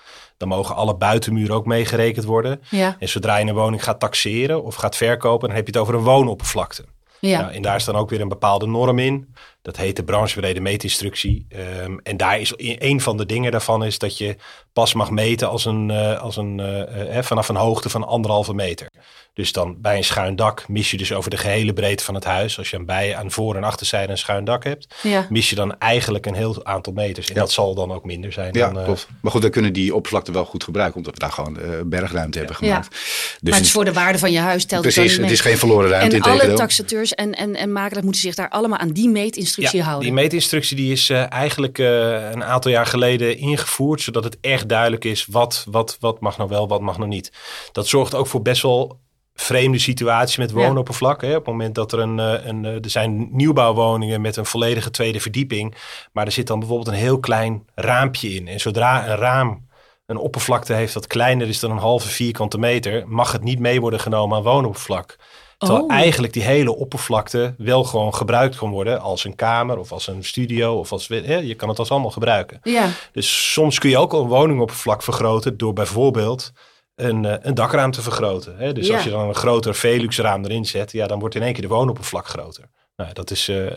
Dan 0.42 0.50
mogen 0.50 0.76
alle 0.76 0.96
buitenmuren 0.96 1.56
ook 1.56 1.66
meegerekend 1.66 2.26
worden. 2.26 2.62
Ja. 2.70 2.96
En 3.00 3.10
zodra 3.10 3.38
je 3.38 3.46
een 3.46 3.54
woning 3.54 3.84
gaat 3.84 4.00
taxeren 4.00 4.64
of 4.64 4.76
gaat 4.76 4.96
verkopen, 4.96 5.48
dan 5.48 5.58
heb 5.58 5.68
je 5.68 5.72
het 5.72 5.82
over 5.82 5.96
een 5.96 6.04
woonoppervlakte. 6.04 6.86
Ja. 7.20 7.42
Nou, 7.42 7.54
en 7.54 7.62
daar 7.62 7.76
is 7.76 7.86
dan 7.86 7.96
ook 7.96 8.10
weer 8.10 8.22
een 8.22 8.28
bepaalde 8.28 8.68
norm 8.68 9.00
in. 9.00 9.34
Dat 9.62 9.78
heet 9.78 9.96
de 9.96 10.04
branchebrede 10.04 10.60
meetinstructie. 10.60 11.48
Um, 11.84 12.00
en 12.04 12.18
daar 12.18 12.40
is 12.40 12.54
een 12.58 13.02
van 13.02 13.18
de 13.18 13.25
dingen 13.25 13.52
daarvan 13.52 13.84
is 13.84 14.00
dat 14.00 14.18
je 14.18 14.36
pas 14.74 14.94
mag 14.94 15.10
meten 15.10 15.50
als 15.50 15.66
een, 15.66 15.90
uh, 15.90 16.22
als 16.22 16.38
een, 16.38 16.58
uh, 16.58 17.16
uh, 17.16 17.22
vanaf 17.22 17.50
een 17.50 17.56
hoogte 17.56 17.90
van 17.90 18.08
anderhalve 18.08 18.54
meter. 18.54 18.88
Dus 19.34 19.52
dan 19.52 19.81
bij 19.81 19.98
een 19.98 20.04
schuin 20.04 20.36
dak 20.36 20.68
mis 20.68 20.92
je 20.92 20.98
dus 20.98 21.13
over 21.13 21.30
de 21.30 21.38
gehele 21.38 21.74
breedte 21.74 22.04
van 22.04 22.16
het 22.16 22.24
huis. 22.24 22.58
Als 22.58 22.69
je 22.69 22.78
een 22.78 22.86
bij 22.86 23.16
aan 23.16 23.31
voor- 23.31 23.56
en 23.56 23.63
achterzijde 23.63 24.12
een 24.12 24.18
schuin 24.18 24.46
dak 24.46 24.63
hebt, 24.63 24.96
ja. 25.04 25.25
mis 25.30 25.50
je 25.50 25.56
dan 25.56 25.78
eigenlijk 25.80 26.25
een 26.25 26.34
heel 26.34 26.66
aantal 26.66 26.94
meters. 26.94 27.30
En 27.30 27.36
dat 27.36 27.52
zal 27.52 27.75
dan 27.75 27.92
ook 27.92 28.06
minder 28.06 28.31
zijn. 28.31 28.54
Ja, 28.54 28.72
dan, 28.72 28.84
klopt. 28.84 29.08
Maar 29.22 29.31
goed, 29.31 29.42
dan 29.42 29.52
kunnen 29.52 29.74
die 29.74 29.96
oppervlakte 29.96 30.31
wel 30.31 30.46
goed 30.46 30.63
gebruiken, 30.63 30.98
omdat 30.98 31.13
we 31.13 31.19
daar 31.19 31.31
gewoon 31.31 31.58
bergruimte 31.86 32.38
hebben 32.38 32.56
gemaakt. 32.56 32.88
Ja. 32.92 33.00
Dus 33.00 33.40
maar 33.42 33.54
het 33.54 33.66
is 33.66 33.72
voor 33.72 33.86
de 33.86 33.94
waarde 33.94 34.19
van 34.19 34.31
je 34.31 34.40
huis 34.40 34.66
telt 34.66 34.81
Precies, 34.81 35.12
het, 35.12 35.22
het 35.22 35.31
is 35.31 35.42
geen 35.42 35.58
verloren 35.58 35.90
ruimte. 35.90 36.16
En 36.16 36.22
alle 36.22 36.54
taxateurs 36.54 37.13
en, 37.13 37.31
en, 37.34 37.56
en 37.56 37.72
makelaars 37.72 38.04
moeten 38.04 38.22
zich 38.22 38.36
daar 38.36 38.50
allemaal 38.50 38.80
aan 38.80 38.92
die 38.92 39.10
meetinstructie 39.10 39.50
ja, 39.56 39.83
houden. 39.83 40.03
Die 40.03 40.13
meetinstructie 40.13 40.75
die 40.75 40.92
is 40.92 41.09
uh, 41.09 41.31
eigenlijk 41.31 41.77
uh, 41.77 42.31
een 42.31 42.44
aantal 42.44 42.71
jaar 42.71 42.86
geleden 42.86 43.38
ingevoerd, 43.38 44.01
zodat 44.01 44.24
het 44.24 44.38
echt 44.42 44.69
duidelijk 44.69 45.06
is 45.06 45.25
wat, 45.25 45.65
wat, 45.69 45.98
wat 46.00 46.19
mag 46.19 46.38
nou 46.38 46.50
wel, 46.50 46.68
wat 46.68 46.81
mag 46.81 46.98
nou 46.98 47.09
niet. 47.09 47.31
Dat 47.71 47.88
zorgt 47.88 48.15
ook 48.15 48.27
voor 48.27 48.42
best 48.42 48.62
wel 48.62 49.00
vreemde 49.33 49.80
situatie 49.80 50.39
met 50.39 50.51
woonoppervlak. 50.51 51.21
Hè? 51.21 51.30
Op 51.30 51.36
het 51.36 51.45
moment 51.45 51.75
dat 51.75 51.92
er 51.92 52.00
een, 52.00 52.19
eh, 52.19 52.45
een, 52.45 52.65
er 52.65 52.89
zijn 52.89 53.27
nieuwbouwwoningen 53.31 54.21
met 54.21 54.36
een 54.36 54.45
volledige 54.45 54.92
tweede 54.92 55.19
verdieping, 55.19 55.75
maar 56.12 56.25
er 56.25 56.31
zit 56.31 56.48
dan 56.48 56.59
bijvoorbeeld 56.59 56.88
een 56.88 57.01
heel 57.01 57.19
klein 57.19 57.65
raampje 57.75 58.30
in. 58.30 58.48
En 58.48 58.59
zodra 58.59 59.07
een 59.07 59.15
raam 59.15 59.69
een 60.06 60.18
oppervlakte 60.18 60.74
heeft 60.74 60.94
dat 60.94 61.07
kleiner 61.07 61.48
is 61.48 61.59
dan 61.59 61.71
een 61.71 61.77
halve 61.77 62.07
vierkante 62.07 62.57
meter, 62.57 63.07
mag 63.07 63.31
het 63.31 63.44
niet 63.44 63.59
mee 63.59 63.81
worden 63.81 64.00
genomen 64.00 64.38
aan 64.38 64.44
woonoppervlak. 64.44 65.15
Terwijl 65.62 65.84
oh. 65.84 65.92
eigenlijk 65.92 66.34
die 66.34 66.44
hele 66.44 66.75
oppervlakte 66.75 67.54
wel 67.58 67.84
gewoon 67.84 68.13
gebruikt 68.13 68.56
kan 68.56 68.69
worden 68.69 69.02
als 69.02 69.24
een 69.24 69.36
kamer 69.36 69.78
of 69.78 69.92
als 69.92 70.08
een 70.08 70.24
studio 70.24 70.75
of 70.75 70.92
als 70.92 71.08
hè, 71.08 71.36
je 71.36 71.56
kan 71.56 71.69
het 71.69 71.80
als 71.80 71.92
allemaal 71.92 72.12
gebruiken. 72.12 72.60
Ja. 72.63 72.90
Dus 73.12 73.52
soms 73.54 73.80
kun 73.80 73.90
je 73.90 73.98
ook 73.98 74.13
al 74.13 74.22
een 74.22 74.28
woningoppervlak 74.28 75.04
vergroten 75.04 75.58
door 75.58 75.74
bijvoorbeeld 75.74 76.52
een, 76.96 77.25
eh, 77.25 77.36
een 77.42 77.54
dakraam 77.54 77.92
te 77.92 78.02
vergroten. 78.02 78.58
Hè? 78.58 78.74
Dus 78.74 78.92
als 78.92 79.04
je 79.04 79.10
dan 79.10 79.28
een 79.28 79.36
groter 79.36 79.75
Velux 79.75 80.18
raam 80.18 80.46
erin 80.46 80.66
zet, 80.66 80.92
ja, 80.92 81.08
dan 81.08 81.19
wordt 81.19 81.36
in 81.36 81.42
één 81.42 81.54
keer 81.54 81.62
de 81.62 81.68
woonoppervlak 81.68 82.28
groter. 82.28 82.63
Nou, 82.96 83.13
dat, 83.13 83.31
is, 83.31 83.50
uh, 83.50 83.66
uh, 83.66 83.72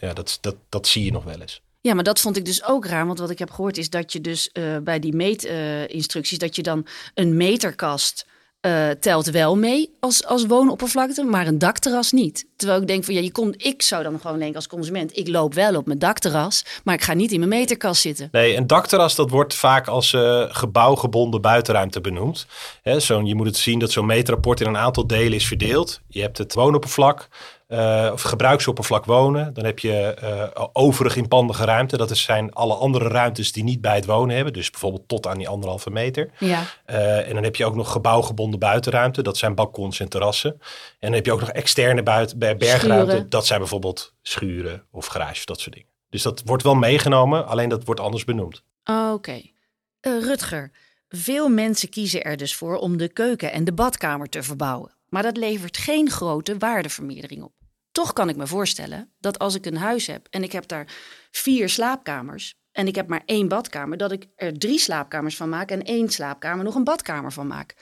ja, 0.00 0.12
dat, 0.12 0.38
dat, 0.40 0.56
dat 0.68 0.86
zie 0.86 1.04
je 1.04 1.12
nog 1.12 1.24
wel 1.24 1.40
eens. 1.40 1.62
Ja, 1.80 1.94
maar 1.94 2.04
dat 2.04 2.20
vond 2.20 2.36
ik 2.36 2.44
dus 2.44 2.64
ook 2.64 2.86
raar. 2.86 3.06
Want 3.06 3.18
wat 3.18 3.30
ik 3.30 3.38
heb 3.38 3.50
gehoord 3.50 3.78
is 3.78 3.90
dat 3.90 4.12
je 4.12 4.20
dus 4.20 4.52
bij 4.82 4.98
die 4.98 5.14
meetinstructies... 5.14 6.38
dat 6.38 6.56
je 6.56 6.62
dan 6.62 6.86
een 7.14 7.36
meterkast 7.36 8.26
uh, 8.66 8.90
telt 9.00 9.26
wel 9.26 9.56
mee 9.56 9.94
als, 10.00 10.26
als 10.26 10.46
woonoppervlakte, 10.46 11.24
maar 11.24 11.46
een 11.46 11.58
dakterras 11.58 12.12
niet. 12.12 12.46
Terwijl 12.56 12.80
ik 12.80 12.86
denk 12.86 13.04
van 13.04 13.14
ja, 13.14 13.20
je 13.20 13.32
komt, 13.32 13.64
ik 13.64 13.82
zou 13.82 14.02
dan 14.02 14.20
gewoon 14.20 14.38
denken 14.38 14.56
als 14.56 14.66
consument, 14.66 15.16
ik 15.16 15.28
loop 15.28 15.54
wel 15.54 15.76
op 15.76 15.86
mijn 15.86 15.98
dakterras, 15.98 16.64
maar 16.84 16.94
ik 16.94 17.02
ga 17.02 17.12
niet 17.12 17.32
in 17.32 17.38
mijn 17.38 17.50
meterkast 17.50 18.00
zitten. 18.00 18.28
Nee, 18.32 18.56
een 18.56 18.66
dakterras 18.66 19.14
dat 19.14 19.30
wordt 19.30 19.54
vaak 19.54 19.86
als 19.86 20.12
uh, 20.12 20.44
gebouwgebonden 20.48 21.40
buitenruimte 21.40 22.00
benoemd. 22.00 22.46
He, 22.82 23.00
zo 23.00 23.22
je 23.22 23.34
moet 23.34 23.46
het 23.46 23.56
zien 23.56 23.78
dat 23.78 23.90
zo'n 23.90 24.06
meetrapport 24.06 24.60
in 24.60 24.66
een 24.66 24.76
aantal 24.76 25.06
delen 25.06 25.32
is 25.32 25.46
verdeeld. 25.46 26.00
Je 26.08 26.20
hebt 26.20 26.38
het 26.38 26.54
woonoppervlak, 26.54 27.28
uh, 27.74 28.10
of 28.12 28.22
gebruiksoppervlak 28.22 29.04
wonen. 29.04 29.54
Dan 29.54 29.64
heb 29.64 29.78
je 29.78 30.16
uh, 30.56 30.64
overig 30.72 31.16
inpandige 31.16 31.64
ruimte. 31.64 31.96
Dat 31.96 32.16
zijn 32.16 32.52
alle 32.52 32.74
andere 32.74 33.08
ruimtes 33.08 33.52
die 33.52 33.64
niet 33.64 33.80
bij 33.80 33.94
het 33.94 34.04
wonen 34.04 34.34
hebben. 34.34 34.52
Dus 34.52 34.70
bijvoorbeeld 34.70 35.08
tot 35.08 35.26
aan 35.26 35.38
die 35.38 35.48
anderhalve 35.48 35.90
meter. 35.90 36.30
Ja. 36.38 36.62
Uh, 36.86 37.28
en 37.28 37.34
dan 37.34 37.42
heb 37.44 37.56
je 37.56 37.64
ook 37.64 37.74
nog 37.74 37.92
gebouwgebonden 37.92 38.60
buitenruimte. 38.60 39.22
Dat 39.22 39.36
zijn 39.36 39.54
balkons 39.54 40.00
en 40.00 40.08
terrassen. 40.08 40.50
En 40.50 40.60
dan 40.98 41.12
heb 41.12 41.26
je 41.26 41.32
ook 41.32 41.40
nog 41.40 41.50
externe 41.50 42.02
buiten, 42.02 42.38
bergruimte. 42.38 43.10
Schuren. 43.10 43.28
Dat 43.28 43.46
zijn 43.46 43.58
bijvoorbeeld 43.58 44.14
schuren 44.22 44.86
of 44.90 45.06
garages, 45.06 45.44
dat 45.44 45.60
soort 45.60 45.74
dingen. 45.74 45.88
Dus 46.08 46.22
dat 46.22 46.42
wordt 46.44 46.62
wel 46.62 46.74
meegenomen, 46.74 47.46
alleen 47.46 47.68
dat 47.68 47.84
wordt 47.84 48.00
anders 48.00 48.24
benoemd. 48.24 48.62
Oké. 48.84 49.12
Okay. 49.12 49.52
Rutger, 50.00 50.70
veel 51.08 51.48
mensen 51.48 51.88
kiezen 51.88 52.24
er 52.24 52.36
dus 52.36 52.54
voor 52.54 52.76
om 52.76 52.96
de 52.96 53.08
keuken 53.08 53.52
en 53.52 53.64
de 53.64 53.72
badkamer 53.72 54.28
te 54.28 54.42
verbouwen. 54.42 54.92
Maar 55.08 55.22
dat 55.22 55.36
levert 55.36 55.76
geen 55.76 56.10
grote 56.10 56.58
waardevermeerdering 56.58 57.42
op. 57.42 57.52
Toch 57.94 58.12
kan 58.12 58.28
ik 58.28 58.36
me 58.36 58.46
voorstellen 58.46 59.12
dat 59.18 59.38
als 59.38 59.54
ik 59.54 59.66
een 59.66 59.76
huis 59.76 60.06
heb 60.06 60.26
en 60.30 60.42
ik 60.42 60.52
heb 60.52 60.68
daar 60.68 60.86
vier 61.30 61.68
slaapkamers 61.68 62.54
en 62.72 62.86
ik 62.86 62.94
heb 62.94 63.08
maar 63.08 63.22
één 63.24 63.48
badkamer, 63.48 63.96
dat 63.96 64.12
ik 64.12 64.26
er 64.36 64.58
drie 64.58 64.78
slaapkamers 64.78 65.36
van 65.36 65.48
maak 65.48 65.70
en 65.70 65.82
één 65.82 66.08
slaapkamer 66.08 66.64
nog 66.64 66.74
een 66.74 66.84
badkamer 66.84 67.32
van 67.32 67.46
maak. 67.46 67.74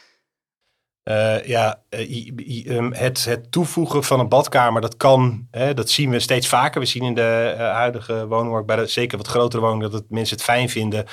Uh, 1.05 1.45
ja, 1.45 1.83
uh, 1.91 2.91
het, 2.91 3.25
het 3.25 3.53
toevoegen 3.53 4.05
van 4.05 4.21
een 4.21 4.29
badkamer, 4.29 4.81
dat 4.81 4.97
kan, 4.97 5.47
hè, 5.51 5.75
dat 5.75 5.91
zien 5.91 6.11
we 6.11 6.21
steeds 6.21 6.49
vaker. 6.49 6.81
We 6.81 6.87
zien 6.87 7.03
in 7.03 7.15
de 7.15 7.55
uh, 7.55 7.59
huidige 7.59 8.27
woningmarkt, 8.27 8.67
bij 8.67 8.77
de, 8.77 8.87
zeker 8.87 9.19
wat 9.19 9.27
grotere 9.27 9.63
woningen, 9.63 9.91
dat 9.91 10.01
het 10.01 10.11
mensen 10.11 10.37
het 10.37 10.45
fijn 10.45 10.69
vinden. 10.69 11.07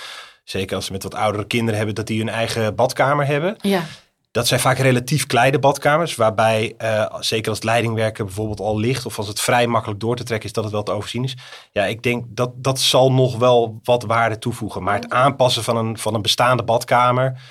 Zeker 0.44 0.75
als 0.75 0.86
ze 0.86 0.92
met 0.92 1.04
wat 1.04 1.16
oudere 1.16 1.48
kinderen 1.48 1.75
hebben, 1.75 1.95
dat 1.95 2.07
die 2.07 2.19
hun 2.19 2.30
eigen 2.30 2.75
badkamer 2.75 3.25
hebben. 3.25 3.56
Ja. 3.62 3.84
Dat 4.31 4.48
zijn 4.48 4.60
vaak 4.60 4.78
relatief 4.78 5.26
kleine 5.26 5.60
badkamers, 5.60 6.16
waarbij 6.16 6.76
uh, 6.81 7.06
zeker 7.20 7.50
als 7.50 7.58
het 7.58 7.68
leidingwerken 7.68 8.26
bijvoorbeeld 8.26 8.60
al 8.60 8.80
ligt 8.80 9.06
of 9.06 9.18
als 9.18 9.28
het 9.28 9.42
vrij 9.42 9.68
makkelijk 9.68 10.00
door 10.00 10.16
te 10.16 10.24
trekken 10.24 10.48
is, 10.48 10.54
dat 10.54 10.64
het 10.64 10.74
wel 10.74 10.83
te 10.83 10.92
overzien 10.92 11.24
is. 11.24 11.38
Ja, 11.71 11.86
ik 11.86 12.04
denk 12.04 12.26
dat 12.28 12.52
dat 12.56 12.80
zal 12.80 13.12
nog 13.12 13.38
wel 13.38 13.80
wat 13.83 14.04
waarde 14.04 14.40
toevoegen. 14.40 14.83
Maar 14.83 14.95
het 14.95 15.09
aanpassen 15.09 15.64
van 15.64 15.78
een, 15.78 15.98
van 15.98 16.14
een 16.14 16.21
bestaande 16.21 16.64
badkamer, 16.64 17.42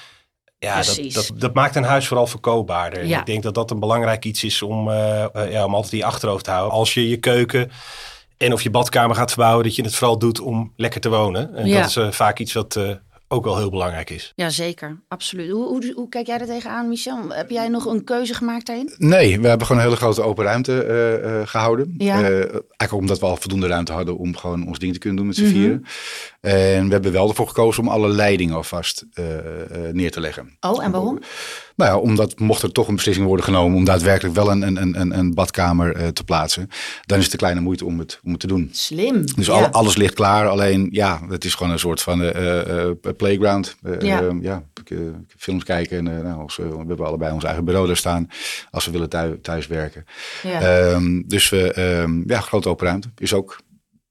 ja, 0.58 0.82
dat, 0.82 1.12
dat, 1.12 1.30
dat, 1.34 1.54
maakt 1.54 1.76
een 1.76 1.84
huis 1.84 2.06
vooral 2.06 2.26
verkoopbaarder. 2.26 3.06
Ja. 3.06 3.18
Ik 3.18 3.26
denk 3.26 3.42
dat 3.42 3.54
dat 3.54 3.70
een 3.70 3.80
belangrijk 3.80 4.24
iets 4.24 4.44
is 4.44 4.62
om, 4.62 4.88
uh, 4.88 5.24
uh, 5.36 5.52
ja, 5.52 5.64
om 5.64 5.74
altijd 5.74 5.92
die 5.92 6.06
achterhoofd 6.06 6.44
te 6.44 6.50
houden. 6.50 6.78
Als 6.78 6.94
je 6.94 7.08
je 7.08 7.16
keuken 7.16 7.70
en 8.36 8.52
of 8.52 8.62
je 8.62 8.70
badkamer 8.70 9.16
gaat 9.16 9.30
verbouwen, 9.30 9.64
dat 9.64 9.76
je 9.76 9.82
het 9.82 9.94
vooral 9.94 10.18
doet 10.18 10.40
om 10.40 10.72
lekker 10.76 11.00
te 11.00 11.08
wonen. 11.08 11.54
En 11.54 11.66
ja. 11.66 11.80
dat 11.80 11.96
is 11.96 12.16
vaak 12.16 12.38
iets 12.38 12.52
wat 12.52 12.78
ook 13.28 13.44
wel 13.44 13.56
heel 13.56 13.70
belangrijk 13.70 14.10
is. 14.10 14.32
Jazeker, 14.36 15.00
absoluut. 15.08 15.50
Hoe, 15.50 15.66
hoe, 15.66 15.92
hoe, 15.94 16.08
kijk 16.08 16.26
jij 16.26 16.38
er 16.38 16.46
tegenaan, 16.46 16.88
Michel? 16.88 17.28
Heb 17.28 17.50
jij 17.50 17.68
nog 17.68 17.84
een 17.84 18.04
keuze 18.04 18.34
gemaakt 18.34 18.66
daarin? 18.66 18.94
Nee, 18.98 19.40
we 19.40 19.48
hebben 19.48 19.66
gewoon 19.66 19.82
een 19.82 19.88
hele 19.88 20.00
grote 20.00 20.22
open 20.22 20.44
ruimte 20.44 20.86
uh, 20.88 21.30
uh, 21.30 21.46
gehouden. 21.46 21.94
Ja. 21.98 22.20
Uh, 22.20 22.38
eigenlijk 22.38 22.92
omdat 22.92 23.18
we 23.18 23.26
al 23.26 23.36
voldoende 23.36 23.66
ruimte 23.66 23.92
hadden 23.92 24.18
om 24.18 24.36
gewoon 24.36 24.66
ons 24.66 24.78
ding 24.78 24.92
te 24.92 24.98
kunnen 24.98 25.18
doen 25.18 25.26
met 25.26 25.36
z'n 25.36 25.42
mm 25.42 25.50
-hmm. 25.50 25.58
vieren. 25.58 25.84
En 26.40 26.86
we 26.86 26.92
hebben 26.92 27.12
wel 27.12 27.28
ervoor 27.28 27.48
gekozen 27.48 27.82
om 27.82 27.88
alle 27.88 28.08
leidingen 28.08 28.54
alvast 28.54 29.06
neer 29.92 30.10
te 30.10 30.20
leggen. 30.20 30.56
Oh, 30.60 30.84
en 30.84 30.90
waarom? 30.90 31.18
Nou 31.78 31.90
ja, 31.90 31.98
omdat 31.98 32.38
mocht 32.38 32.62
er 32.62 32.72
toch 32.72 32.88
een 32.88 32.94
beslissing 32.94 33.26
worden 33.26 33.44
genomen 33.44 33.76
om 33.76 33.84
daadwerkelijk 33.84 34.34
wel 34.34 34.50
een, 34.50 34.62
een, 34.62 35.00
een, 35.00 35.18
een 35.18 35.34
badkamer 35.34 36.00
uh, 36.00 36.06
te 36.06 36.24
plaatsen, 36.24 36.68
dan 37.06 37.16
is 37.16 37.22
het 37.22 37.32
te 37.32 37.36
kleine 37.36 37.60
moeite 37.60 37.84
om 37.84 37.98
het, 37.98 38.20
om 38.24 38.30
het 38.30 38.40
te 38.40 38.46
doen. 38.46 38.68
Slim. 38.72 39.24
Dus 39.34 39.46
ja. 39.46 39.52
al, 39.52 39.66
alles 39.66 39.96
ligt 39.96 40.14
klaar, 40.14 40.48
alleen 40.48 40.88
ja, 40.90 41.20
het 41.28 41.44
is 41.44 41.54
gewoon 41.54 41.72
een 41.72 41.78
soort 41.78 42.02
van 42.02 42.22
uh, 42.22 42.66
uh, 42.66 42.90
playground. 43.16 43.76
ja. 44.00 44.22
ja 44.40 44.62
films 45.36 45.64
kijken 45.64 45.96
en 46.08 46.22
nou, 46.22 46.42
als, 46.42 46.56
we 46.56 46.84
hebben 46.86 47.06
allebei 47.06 47.32
ons 47.32 47.44
eigen 47.44 47.64
bureau 47.64 47.86
daar 47.86 47.96
staan 47.96 48.28
als 48.70 48.84
we 48.84 48.90
willen 48.90 49.08
thuis, 49.08 49.36
thuis 49.42 49.66
werken. 49.66 50.04
Ja. 50.42 50.90
Um, 50.90 51.24
dus 51.26 51.48
we, 51.48 51.80
um, 52.02 52.24
ja, 52.26 52.40
grote 52.40 52.68
open 52.68 52.86
ruimte 52.86 53.08
is 53.18 53.32
ook 53.32 53.58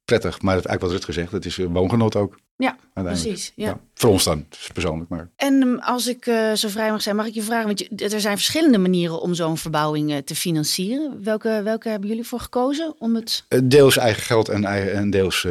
prettig. 0.08 0.42
Maar 0.42 0.56
het, 0.56 0.66
eigenlijk 0.66 0.82
wat 0.82 0.92
Rutger 0.92 1.14
zegt, 1.14 1.32
het 1.32 1.46
is 1.46 1.58
een 1.58 1.74
woongenot 1.74 2.16
ook. 2.16 2.40
Ja, 2.58 2.78
precies. 2.94 3.52
Ja. 3.56 3.80
Voor 3.94 4.10
ons 4.10 4.24
dan, 4.24 4.46
dus 4.50 4.70
persoonlijk. 4.74 5.10
Maar 5.10 5.30
En 5.36 5.62
ehm, 5.62 5.76
als 5.78 6.08
ik 6.08 6.26
eh, 6.26 6.54
zo 6.54 6.68
vrij 6.70 6.92
mag 6.92 7.02
zijn, 7.02 7.16
mag 7.16 7.26
ik 7.26 7.34
je 7.34 7.42
vragen, 7.42 7.66
want 7.66 7.80
je, 7.80 7.90
er 8.10 8.22
zijn 8.22 8.36
verschillende 8.38 8.78
manieren 8.78 9.22
om 9.22 9.34
zo'n 9.34 9.58
verbouwing 9.58 10.12
eh, 10.12 10.18
te 10.18 10.36
financieren. 10.36 11.24
Welke, 11.24 11.62
welke 11.64 11.90
hebben 11.90 12.10
jullie 12.10 12.24
voor 12.28 12.40
gekozen 12.40 12.96
om 13.00 13.16
het... 13.16 13.46
eh, 13.48 13.60
deels 13.64 13.98
eigen 13.98 14.24
geld 14.24 14.50
en, 14.50 14.66
en 14.66 15.10
deels 15.10 15.46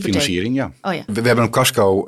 financiering, 0.00 0.54
ja. 0.54 0.72
Oh 0.82 0.94
ja, 0.94 1.02
We, 1.06 1.20
we 1.20 1.26
hebben 1.26 1.44
een 1.44 1.50
casco 1.50 2.06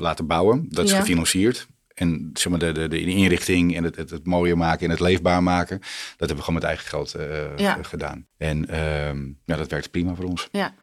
laten 0.00 0.26
bouwen. 0.26 0.66
Dat 0.70 0.84
is 0.84 0.90
Ja. 0.90 0.98
gefinancierd. 0.98 1.66
En 1.94 2.30
zeg 2.32 2.48
maar, 2.50 2.58
de, 2.58 2.72
de, 2.72 2.88
de 2.88 3.04
inrichting 3.04 3.76
en 3.76 3.84
het, 3.84 3.96
het, 3.96 4.10
het 4.10 4.26
mooier 4.26 4.56
maken 4.56 4.84
en 4.84 4.90
het 4.90 5.00
leefbaar 5.00 5.42
maken. 5.42 5.78
Dat 5.78 5.88
hebben 6.18 6.36
we 6.36 6.42
gewoon 6.42 6.54
met 6.60 6.64
eigen 6.68 6.88
geld 6.88 7.14
eh, 7.14 7.26
Ja. 7.56 7.78
gedaan. 7.82 8.26
En 8.38 8.68
ehm, 8.68 9.18
ja, 9.44 9.56
dat 9.56 9.70
werkt 9.70 9.90
prima 9.90 10.14
voor 10.14 10.24
ons. 10.24 10.48
ja. 10.52 10.74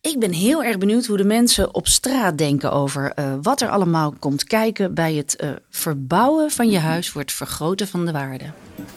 Ik 0.00 0.18
ben 0.18 0.32
heel 0.32 0.64
erg 0.64 0.78
benieuwd 0.78 1.06
hoe 1.06 1.16
de 1.16 1.24
mensen 1.24 1.74
op 1.74 1.86
straat 1.86 2.38
denken 2.38 2.72
over 2.72 3.12
eh, 3.14 3.32
wat 3.42 3.60
er 3.60 3.68
allemaal 3.68 4.14
komt 4.18 4.44
kijken 4.44 4.94
bij 4.94 5.14
het 5.14 5.36
eh, 5.36 5.48
verbouwen 5.70 6.50
van 6.50 6.70
je 6.70 6.78
huis 6.78 7.10
voor 7.10 7.20
het 7.20 7.32
vergroten 7.32 7.88
van 7.88 8.06
de 8.06 8.12
waarde. 8.12 8.44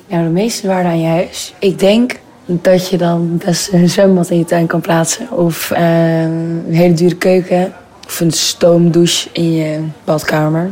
Ja, 0.08 0.24
de 0.24 0.30
meeste 0.30 0.68
waarde 0.68 0.90
aan 0.90 1.00
je 1.02 1.08
huis. 1.08 1.54
Ik 1.60 1.80
denk 1.80 2.20
dat 2.46 2.90
je 2.90 2.98
dan 2.98 3.38
best 3.38 3.72
een 3.74 3.90
zwembad 3.90 4.30
in 4.30 4.38
je 4.38 4.46
tuin 4.46 4.68
kan 4.68 4.82
plaatsen. 4.82 5.32
Of 5.32 5.72
eh, 5.72 6.22
een 6.24 6.64
hele 6.74 6.94
dure 6.94 7.16
keuken. 7.16 7.74
Of 8.06 8.20
een 8.20 8.32
stoomdouche 8.32 9.30
in 9.34 9.52
je 9.52 9.84
badkamer. 10.04 10.72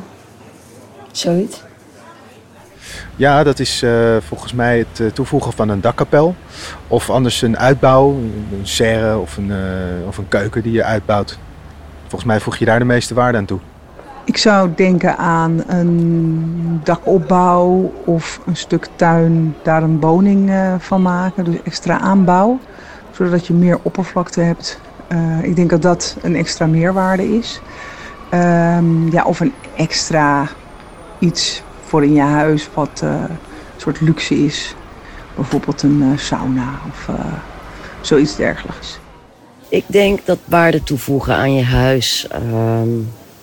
Zoiets. 1.18 1.64
Ja, 3.16 3.44
dat 3.44 3.60
is 3.60 3.82
eh, 3.82 4.18
volgens 4.28 4.54
mij 4.54 4.78
het 4.78 5.00
eh, 5.00 5.08
toevoegen 5.08 5.54
van 5.54 5.70
een 5.70 5.82
dakkapel. 5.82 6.36
Of 6.88 7.10
anders 7.10 7.42
een 7.42 7.58
uitbouw, 7.58 8.10
een 8.10 8.68
serre 8.68 9.18
of 9.18 9.38
een, 9.38 9.52
eh, 9.52 10.08
of 10.08 10.18
een 10.18 10.28
keuken 10.28 10.64
die 10.64 10.72
je 10.72 10.84
uitbouwt. 10.84 11.40
Volgens 12.02 12.24
mij 12.24 12.40
voeg 12.40 12.58
je 12.58 12.66
daar 12.66 12.80
de 12.80 12.86
meeste 12.86 13.14
waarde 13.14 13.38
aan 13.38 13.46
toe. 13.46 13.60
Ik 14.28 14.38
zou 14.38 14.70
denken 14.76 15.18
aan 15.18 15.64
een 15.68 16.82
dakopbouw 16.84 17.94
of 18.06 18.40
een 18.46 18.56
stuk 18.56 18.88
tuin, 18.96 19.56
daar 19.64 19.84
een 19.84 20.00
woning 20.00 20.50
eh, 20.50 20.74
van 20.78 21.02
maken. 21.02 21.44
Dus 21.44 21.56
extra 21.64 22.00
aanbouw, 22.00 22.60
zodat 23.12 23.48
je 23.48 23.54
meer 23.54 23.80
oppervlakte 23.82 24.42
hebt. 24.42 24.80
Eh, 25.08 25.44
ik 25.44 25.56
denk 25.56 25.70
dat 25.70 25.82
dat 25.82 26.18
een 26.22 26.36
extra 26.36 26.66
meerwaarde 26.66 27.38
is. 27.38 27.62
Ehm, 28.30 29.12
ja, 29.12 29.24
of 29.24 29.40
een 29.40 29.54
extra 29.76 30.48
iets 31.20 31.62
voor 31.88 32.04
in 32.04 32.14
je 32.14 32.22
huis 32.22 32.70
wat 32.74 33.02
eh, 33.04 33.10
een 33.10 33.38
soort 33.78 34.02
luxe 34.02 34.36
is. 34.36 34.76
Bijvoorbeeld 35.36 35.82
een 35.82 36.02
eh, 36.02 36.20
sauna 36.20 36.80
of 36.90 37.08
eh, 37.08 37.26
zoiets 38.02 38.36
dergelijks. 38.36 38.98
Ik 39.70 39.84
denk 39.88 40.26
dat 40.26 40.38
waarde 40.46 40.84
toevoegen 40.84 41.36
aan 41.36 41.54
je 41.54 41.64
huis. 41.64 42.28
ehm, 42.30 42.90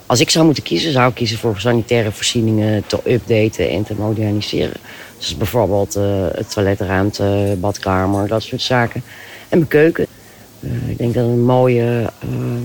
als 0.07 0.21
ik 0.21 0.31
zou 0.31 0.45
moeten 0.45 0.63
kiezen, 0.63 0.93
zou 0.93 1.09
ik 1.09 1.15
kiezen 1.15 1.39
voor 1.39 1.61
sanitaire 1.61 2.13
voorzieningen 2.13 2.87
te 2.87 2.99
updaten 3.07 3.71
en 3.71 3.85
te 3.85 3.95
moderniseren. 3.95 4.77
Dus 5.19 5.37
bijvoorbeeld 5.37 5.95
het 6.35 6.53
toiletruimte, 6.53 7.57
badkamer, 7.61 8.29
dat 8.29 8.43
soort 8.43 8.63
zaken. 8.63 9.03
En 9.49 9.59
mijn 9.59 9.71
keuken. 9.71 10.07
Ik 10.87 10.99
denk 10.99 11.15
dat 11.15 11.25
een 11.25 11.45
mooie, 11.45 12.11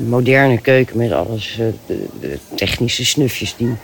moderne 0.08 0.62
keuken 0.62 0.98
met 0.98 1.12
alles, 1.12 1.60
de 2.20 2.38
technische 2.56 3.06
snufjes 3.06 3.56
die 3.56 3.76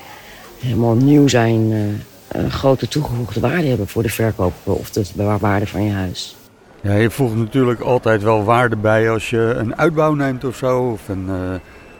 helemaal 0.59 0.95
nieuw 0.95 1.27
zijn, 1.27 1.71
eh, 1.71 2.41
een 2.41 2.51
grote 2.51 2.87
toegevoegde 2.87 3.39
waarde 3.39 3.67
hebben 3.67 3.87
voor 3.87 4.03
de 4.03 4.09
verkoop 4.09 4.53
of 4.63 4.89
de 4.89 5.37
waarde 5.39 5.67
van 5.67 5.83
je 5.83 5.91
huis. 5.91 6.35
Ja, 6.85 6.93
je 6.93 7.09
voegt 7.09 7.35
natuurlijk 7.35 7.79
altijd 7.79 8.23
wel 8.23 8.43
waarde 8.43 8.75
bij 8.75 9.09
als 9.09 9.29
je 9.29 9.53
een 9.57 9.77
uitbouw 9.77 10.13
neemt 10.13 10.43
of 10.43 10.55
zo. 10.55 10.91
Of 10.91 11.07
een, 11.07 11.25
eh, 11.29 11.59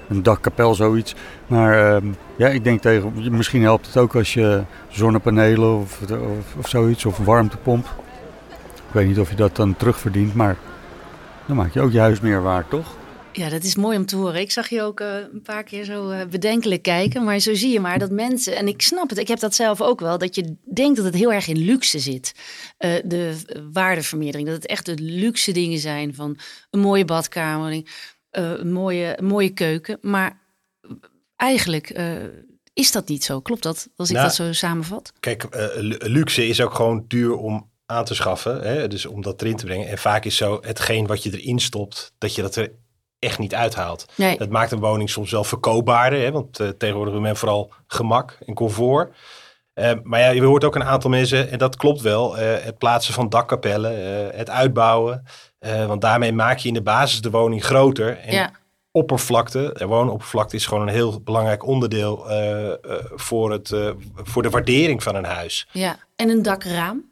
een 0.10 0.24
dakkapel, 0.24 0.76
zoiets. 0.76 1.16
Maar 1.48 1.96
ehm, 1.96 2.06
ja, 2.36 2.48
ik 2.48 2.64
denk 2.64 2.82
tegen, 2.82 3.14
misschien 3.32 3.62
helpt 3.62 3.86
het 3.86 3.98
ook 3.98 4.16
als 4.16 4.34
je 4.34 4.62
zonnepanelen 4.90 5.78
of, 5.78 6.00
of, 6.12 6.56
of 6.58 6.70
zoiets. 6.70 7.06
Of 7.06 7.18
warmtepomp. 7.18 7.86
Ik 8.76 8.92
weet 8.92 9.08
niet 9.08 9.20
of 9.20 9.30
je 9.30 9.36
dat 9.36 9.56
dan 9.56 9.76
terugverdient, 9.76 10.34
maar 10.34 10.56
dan 11.46 11.56
maak 11.56 11.74
je 11.74 11.82
ook 11.82 11.92
je 11.92 12.00
huis 12.00 12.20
meer 12.20 12.42
waard, 12.42 12.70
toch? 12.70 12.88
Ja, 13.36 13.50
dat 13.50 13.64
is 13.64 13.76
mooi 13.76 13.98
om 13.98 14.06
te 14.06 14.16
horen. 14.16 14.42
Ik 14.42 14.52
zag 14.52 14.70
je 14.70 14.82
ook 14.82 15.00
eh, 15.00 15.16
een 15.34 15.42
paar 15.42 15.64
keer 15.64 15.84
zo 15.84 16.10
eh, 16.10 16.26
bedenkelijk 16.28 16.82
kijken. 16.82 17.24
Maar 17.24 17.40
zo 17.40 17.54
zie 17.54 17.72
je 17.72 17.80
maar 17.80 18.00
dat 18.00 18.12
mensen, 18.12 18.56
en 18.56 18.68
ik 18.68 18.82
snap 18.82 19.10
het, 19.10 19.18
ik 19.18 19.28
heb 19.28 19.40
dat 19.40 19.56
zelf 19.56 19.82
ook 19.82 20.00
wel, 20.00 20.18
dat 20.18 20.36
je 20.36 20.56
denkt 20.74 20.96
dat 20.96 21.06
het 21.06 21.16
heel 21.16 21.34
erg 21.34 21.48
in 21.48 21.58
luxe 21.58 22.00
zit. 22.00 22.32
Eh, 22.78 22.94
de 23.06 23.36
waardevermeerdering. 23.72 24.48
Dat 24.50 24.58
het 24.58 24.68
echt 24.68 24.86
de 24.86 24.96
luxe 25.00 25.52
dingen 25.52 25.80
zijn 25.80 26.16
van 26.16 26.38
een 26.70 26.80
mooie 26.80 27.06
badkamer, 27.06 27.84
een, 28.32 28.72
mooie, 28.72 29.14
een 29.20 29.26
mooie 29.26 29.54
keuken. 29.54 29.98
Maar 30.02 30.40
eigenlijk 31.36 32.00
is 32.74 32.92
dat 32.92 33.08
niet 33.08 33.24
zo. 33.24 33.42
Klopt 33.42 33.64
dat, 33.64 33.88
als 33.96 34.10
ik 34.10 34.16
Nou, 34.16 34.28
dat 34.28 34.36
zo 34.36 34.54
samenvat? 34.54 35.14
Kijk, 35.20 35.48
lu- 35.76 35.98
luxe 36.00 36.48
is 36.48 36.62
ook 36.62 36.74
gewoon 36.76 37.06
duur 37.08 37.36
om 37.36 37.70
aan 37.86 38.06
te 38.06 38.16
schaffen. 38.16 38.62
Hè? 38.62 38.88
Dus 38.88 39.06
om 39.06 39.22
dat 39.22 39.42
erin 39.42 39.56
te 39.56 39.66
brengen. 39.66 39.88
En 39.88 39.98
vaak 39.98 40.26
is 40.26 40.36
zo 40.38 40.58
hetgeen 40.62 41.08
wat 41.08 41.24
je 41.24 41.40
erin 41.42 41.60
stopt, 41.60 42.14
dat 42.18 42.36
je 42.36 42.42
dat 42.42 42.56
er 42.56 42.72
echt 43.26 43.40
niet 43.40 43.56
uithaalt. 43.56 44.06
Nee. 44.16 44.38
Dat 44.38 44.50
maakt 44.50 44.72
een 44.72 44.80
woning 44.80 45.10
soms 45.10 45.32
wel 45.32 45.44
verkoopbaarder. 45.44 46.20
Hè? 46.20 46.32
Want 46.32 46.60
eh, 46.60 46.68
tegenwoordig 46.68 47.14
wil 47.14 47.22
men 47.22 47.36
vooral 47.36 47.72
gemak 47.88 48.38
en 48.46 48.54
comfort. 48.54 49.16
Eh, 49.74 49.92
maar 50.04 50.20
ja, 50.20 50.30
je 50.30 50.44
hoort 50.44 50.64
ook 50.64 50.76
een 50.76 50.84
aantal 50.84 51.10
mensen, 51.10 51.52
en 51.52 51.58
dat 51.58 51.76
klopt 51.76 52.02
wel, 52.02 52.38
eh, 52.38 52.64
het 52.64 52.78
plaatsen 52.78 53.14
van 53.14 53.30
dakkapellen, 53.30 53.94
het 54.38 54.50
uitbouwen. 54.50 55.24
Want 55.88 56.02
daarmee 56.02 56.32
maak 56.32 56.58
je 56.58 56.68
in 56.68 56.74
de 56.74 56.82
basis 56.82 57.22
de 57.22 57.30
woning 57.30 57.64
groter. 57.64 58.18
En 58.18 58.34
ja. 58.34 58.52
oppervlakte, 58.92 59.70
de 59.78 59.86
woonoppervlakte 59.86 60.56
is 60.56 60.66
gewoon 60.66 60.88
een 60.88 60.94
heel 60.94 61.22
belangrijk 61.22 61.66
onderdeel 61.66 62.28
voor, 63.16 63.52
het, 63.52 63.74
voor 64.16 64.42
de 64.42 64.50
waardering 64.50 65.04
van 65.04 65.16
een 65.16 65.26
huis. 65.26 65.68
ja. 65.72 65.98
En 66.16 66.30
een 66.30 66.42
dakraam? 66.42 67.04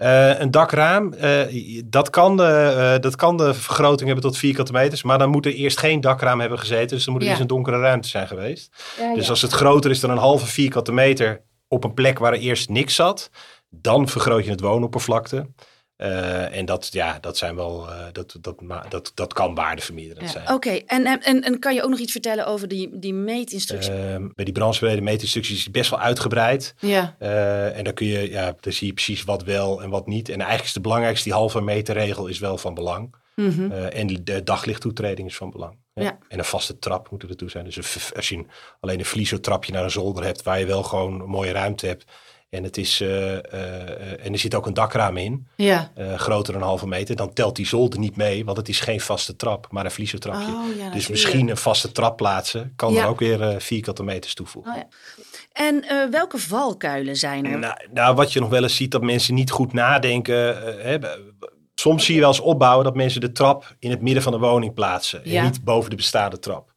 Eh, 0.00 0.38
een 0.40 0.50
dakraam, 0.50 1.12
eh, 1.12 1.40
dat, 1.84 2.10
kan 2.10 2.36
de, 2.36 2.42
eh, 2.44 3.00
dat 3.00 3.16
kan 3.16 3.36
de 3.36 3.54
vergroting 3.54 4.06
hebben 4.06 4.24
tot 4.24 4.36
vierkante 4.36 4.72
meters. 4.72 5.02
Maar 5.02 5.18
dan 5.18 5.28
moet 5.28 5.46
er 5.46 5.54
eerst 5.54 5.78
geen 5.78 6.00
dakraam 6.00 6.40
hebben 6.40 6.58
gezeten. 6.58 6.88
Dus 6.96 7.04
dan 7.04 7.12
moet 7.12 7.22
er 7.22 7.28
Ja. 7.28 7.32
eerst 7.34 7.42
een 7.42 7.54
donkere 7.54 7.78
ruimte 7.80 8.08
zijn 8.08 8.26
geweest. 8.26 8.70
Dus 9.14 9.30
als 9.30 9.42
het 9.42 9.52
groter 9.52 9.90
is 9.90 10.00
dan 10.00 10.10
een 10.10 10.16
halve 10.16 10.46
vierkante 10.46 10.92
meter 10.92 11.42
op 11.68 11.84
een 11.84 11.94
plek 11.94 12.18
waar 12.18 12.32
er 12.32 12.38
eerst 12.38 12.68
niks 12.68 12.94
zat. 12.94 13.30
Dan 13.70 14.08
vergroot 14.08 14.44
je 14.44 14.50
het 14.50 14.60
woonoppervlakte. 14.60 15.46
Eh, 16.00 16.56
en 16.56 16.64
dat, 16.64 16.88
ja, 16.92 17.18
dat 17.20 17.36
zijn 17.36 17.56
wel, 17.56 17.88
eh, 17.88 17.98
dat, 18.12 18.36
dat, 18.40 18.56
dat, 18.88 19.12
dat 19.14 19.32
kan 19.32 19.54
waardevermeerderend 19.54 20.26
Ja. 20.26 20.32
zijn. 20.32 20.52
Oké, 20.54 20.70
en, 20.70 21.06
en, 21.06 21.22
en, 21.22 21.42
en 21.42 21.58
kan 21.58 21.74
je 21.74 21.82
ook 21.82 21.90
nog 21.90 21.98
iets 21.98 22.12
vertellen 22.12 22.46
over 22.46 22.68
die, 22.68 22.98
die 22.98 23.14
meetinstructie? 23.14 23.92
Ehm, 23.92 24.28
bij 24.34 24.44
die 24.44 24.54
brandweerbrede 24.54 25.02
meetinstructies 25.04 25.56
is 25.58 25.70
best 25.70 25.90
wel 25.90 26.00
uitgebreid. 26.00 26.74
ja. 26.78 27.16
Eh, 27.18 27.76
en 27.78 27.84
dan 27.84 27.94
kun 27.94 28.06
je, 28.06 28.30
ja, 28.30 28.54
dan 28.60 28.72
zie 28.72 28.86
je 28.86 28.92
precies 28.92 29.24
wat 29.24 29.42
wel 29.44 29.82
en 29.82 29.90
wat 29.90 30.06
niet. 30.06 30.28
En 30.28 30.34
eigenlijk 30.36 30.64
is 30.66 30.72
de 30.72 30.80
belangrijkste, 30.80 31.24
die 31.24 31.32
halve 31.38 31.60
meter 31.60 31.94
regel 31.94 32.26
is 32.26 32.38
wel 32.38 32.58
van 32.58 32.74
belang. 32.74 33.14
Mhm. 33.36 33.72
Eh, 33.72 33.98
en 34.00 34.24
de 34.24 34.42
daglichttoetreding 34.42 35.28
is 35.28 35.36
van 35.36 35.50
belang. 35.50 35.78
hè. 35.94 36.02
Ja. 36.02 36.18
En 36.28 36.38
een 36.38 36.44
vaste 36.44 36.78
trap 36.78 37.10
moet 37.10 37.22
er 37.22 37.36
toe 37.36 37.50
zijn. 37.50 37.64
Dus 37.64 37.76
een 37.76 38.16
als 38.16 38.28
je 38.28 38.36
een- 38.36 38.48
alleen 38.80 38.98
een 38.98 39.04
vliezotrapje 39.04 39.72
naar 39.72 39.84
een 39.84 39.90
zolder 39.90 40.24
hebt, 40.24 40.42
waar 40.42 40.58
je 40.58 40.66
wel 40.66 40.82
gewoon 40.82 41.20
een 41.20 41.28
mooie 41.28 41.52
ruimte 41.52 41.86
hebt. 41.86 42.04
En, 42.50 42.64
het 42.64 42.76
is, 42.76 43.00
eh, 43.00 43.36
eh, 43.36 44.26
en 44.26 44.32
er 44.32 44.38
zit 44.38 44.54
ook 44.54 44.66
een 44.66 44.74
dakraam 44.74 45.16
in, 45.16 45.46
Ja. 45.56 45.90
eh, 45.94 46.14
groter 46.14 46.52
dan 46.52 46.62
een 46.62 46.68
halve 46.68 46.86
meter. 46.86 47.16
Dan 47.16 47.32
telt 47.32 47.56
die 47.56 47.66
zolder 47.66 47.98
niet 47.98 48.16
mee, 48.16 48.44
want 48.44 48.56
het 48.56 48.68
is 48.68 48.80
geen 48.80 49.00
vaste 49.00 49.36
trap, 49.36 49.66
maar 49.70 49.84
een 49.84 49.90
vliezotrapje. 49.90 50.52
Oh, 50.52 50.76
ja, 50.76 50.90
dus 50.90 51.08
misschien 51.08 51.48
een 51.48 51.56
vaste 51.56 51.92
trap 51.92 52.16
plaatsen, 52.16 52.72
kan 52.76 52.92
Ja. 52.92 53.02
er 53.02 53.08
ook 53.08 53.18
weer 53.18 53.60
vierkante 53.60 54.02
meters 54.02 54.34
toevoegen. 54.34 54.72
Oh, 54.72 54.78
ja. 54.78 54.86
En 55.52 55.84
welke 56.10 56.38
valkuilen 56.38 57.16
zijn 57.16 57.46
er? 57.46 57.58
Nou, 57.58 57.74
nou, 57.92 58.14
wat 58.14 58.32
je 58.32 58.40
nog 58.40 58.48
wel 58.50 58.62
eens 58.62 58.76
ziet, 58.76 58.90
dat 58.90 59.02
mensen 59.02 59.34
niet 59.34 59.50
goed 59.50 59.72
nadenken. 59.72 60.36
hè, 60.82 60.98
soms 61.74 62.04
zie 62.04 62.14
je 62.14 62.20
wel 62.20 62.28
eens 62.28 62.40
opbouwen 62.40 62.84
dat 62.84 62.94
mensen 62.94 63.20
de 63.20 63.32
trap 63.32 63.74
in 63.78 63.90
het 63.90 64.00
midden 64.00 64.22
van 64.22 64.32
de 64.32 64.38
woning 64.38 64.74
plaatsen. 64.74 65.20
Ja. 65.24 65.38
En 65.38 65.44
niet 65.44 65.64
boven 65.64 65.90
de 65.90 65.96
bestaande 65.96 66.38
trap. 66.38 66.69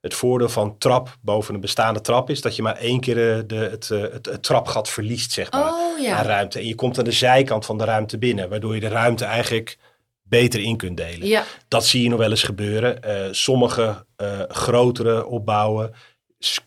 Het 0.00 0.14
voordeel 0.14 0.48
van 0.48 0.78
trap 0.78 1.16
boven 1.20 1.54
een 1.54 1.60
bestaande 1.60 2.00
trap 2.00 2.30
is 2.30 2.40
dat 2.40 2.56
je 2.56 2.62
maar 2.62 2.76
één 2.76 3.00
keer 3.00 3.36
eh, 3.36 3.42
de, 3.46 3.56
het, 3.56 3.90
eh, 3.90 4.00
het, 4.00 4.26
het 4.26 4.42
trapgat 4.42 4.88
verliest, 4.88 5.32
zeg 5.32 5.52
maar. 5.52 5.72
Oh 5.72 6.10
aan 6.12 6.24
ruimte. 6.24 6.58
En 6.58 6.66
je 6.66 6.74
komt 6.74 6.98
aan 6.98 7.04
de 7.04 7.12
zijkant 7.12 7.66
van 7.66 7.78
de 7.78 7.84
ruimte 7.84 8.18
binnen, 8.18 8.48
waardoor 8.48 8.74
je 8.74 8.80
de 8.80 8.88
ruimte 8.88 9.24
eigenlijk 9.24 9.78
beter 10.22 10.60
in 10.60 10.76
kunt 10.76 10.96
delen. 10.96 11.28
Ja. 11.28 11.44
Dat 11.68 11.86
zie 11.86 12.02
je 12.02 12.08
nog 12.08 12.18
wel 12.18 12.30
eens 12.30 12.42
gebeuren. 12.42 13.02
Eh, 13.02 13.28
sommige 13.30 14.06
grotere 14.48 15.26
opbouwen 15.26 15.94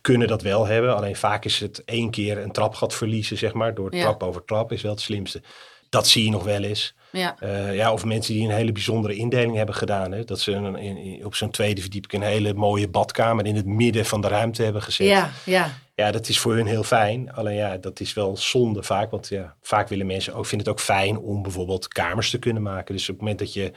kunnen 0.02 0.28
dat 0.28 0.42
wel 0.42 0.66
hebben. 0.66 0.96
Alleen 0.96 1.16
vaak 1.16 1.46
is 1.46 1.60
het 1.60 1.84
één 1.86 2.10
keer 2.10 2.38
een 2.38 2.52
trapgat 2.52 2.94
verliezen, 2.94 3.38
zeg 3.38 3.54
maar. 3.54 3.74
Door 3.74 3.96
Ja. 3.96 4.02
trap 4.02 4.24
over 4.24 4.46
trap 4.46 4.72
is 4.72 4.82
wel 4.82 4.92
het 4.92 5.02
slimste. 5.02 5.42
Dat 5.90 6.08
zie 6.08 6.24
je 6.24 6.30
nog 6.32 6.44
wel 6.44 6.64
eens. 6.64 6.96
Ja. 7.12 7.36
Eh, 7.40 7.76
ja, 7.76 7.94
of 7.94 8.06
mensen 8.06 8.34
die 8.34 8.44
een 8.48 8.56
hele 8.56 8.72
bijzondere 8.72 9.16
indeling 9.16 9.56
hebben 9.56 9.76
gedaan. 9.76 10.12
Hè? 10.12 10.24
Dat 10.24 10.40
ze 10.40 10.52
een, 10.52 10.76
in, 10.76 10.98
in- 10.98 11.26
op 11.26 11.36
zo'n 11.36 11.50
tweede 11.52 11.82
verdieping 11.82 12.22
een 12.24 12.30
hele 12.30 12.54
mooie 12.54 12.88
badkamer 12.90 13.46
in 13.46 13.56
het 13.56 13.66
midden 13.66 14.06
van 14.06 14.22
de 14.22 14.28
ruimte 14.28 14.64
hebben 14.64 14.82
gezet. 14.82 15.08
Ja, 15.08 15.32
ja. 15.46 15.70
Ja, 15.96 16.12
dat 16.12 16.28
is 16.30 16.40
voor 16.40 16.56
hun 16.56 16.66
heel 16.66 16.84
fijn. 16.84 17.34
Alleen 17.34 17.56
ja, 17.56 17.78
dat 17.78 18.00
is 18.00 18.14
wel 18.14 18.38
zonde 18.38 18.84
vaak. 18.84 19.12
Want 19.12 19.28
ja, 19.28 19.56
vaak 19.62 19.88
willen 19.90 20.06
mensen 20.06 20.34
ook, 20.34 20.46
vinden 20.46 20.68
het 20.68 20.76
ook 20.78 20.84
fijn 20.84 21.18
om 21.20 21.42
bijvoorbeeld 21.42 21.88
kamers 21.88 22.30
te 22.30 22.40
kunnen 22.40 22.62
maken. 22.64 22.96
Dus 22.96 23.04
op 23.04 23.10
het 23.10 23.18
moment 23.20 23.40
dat 23.40 23.54
je 23.54 23.72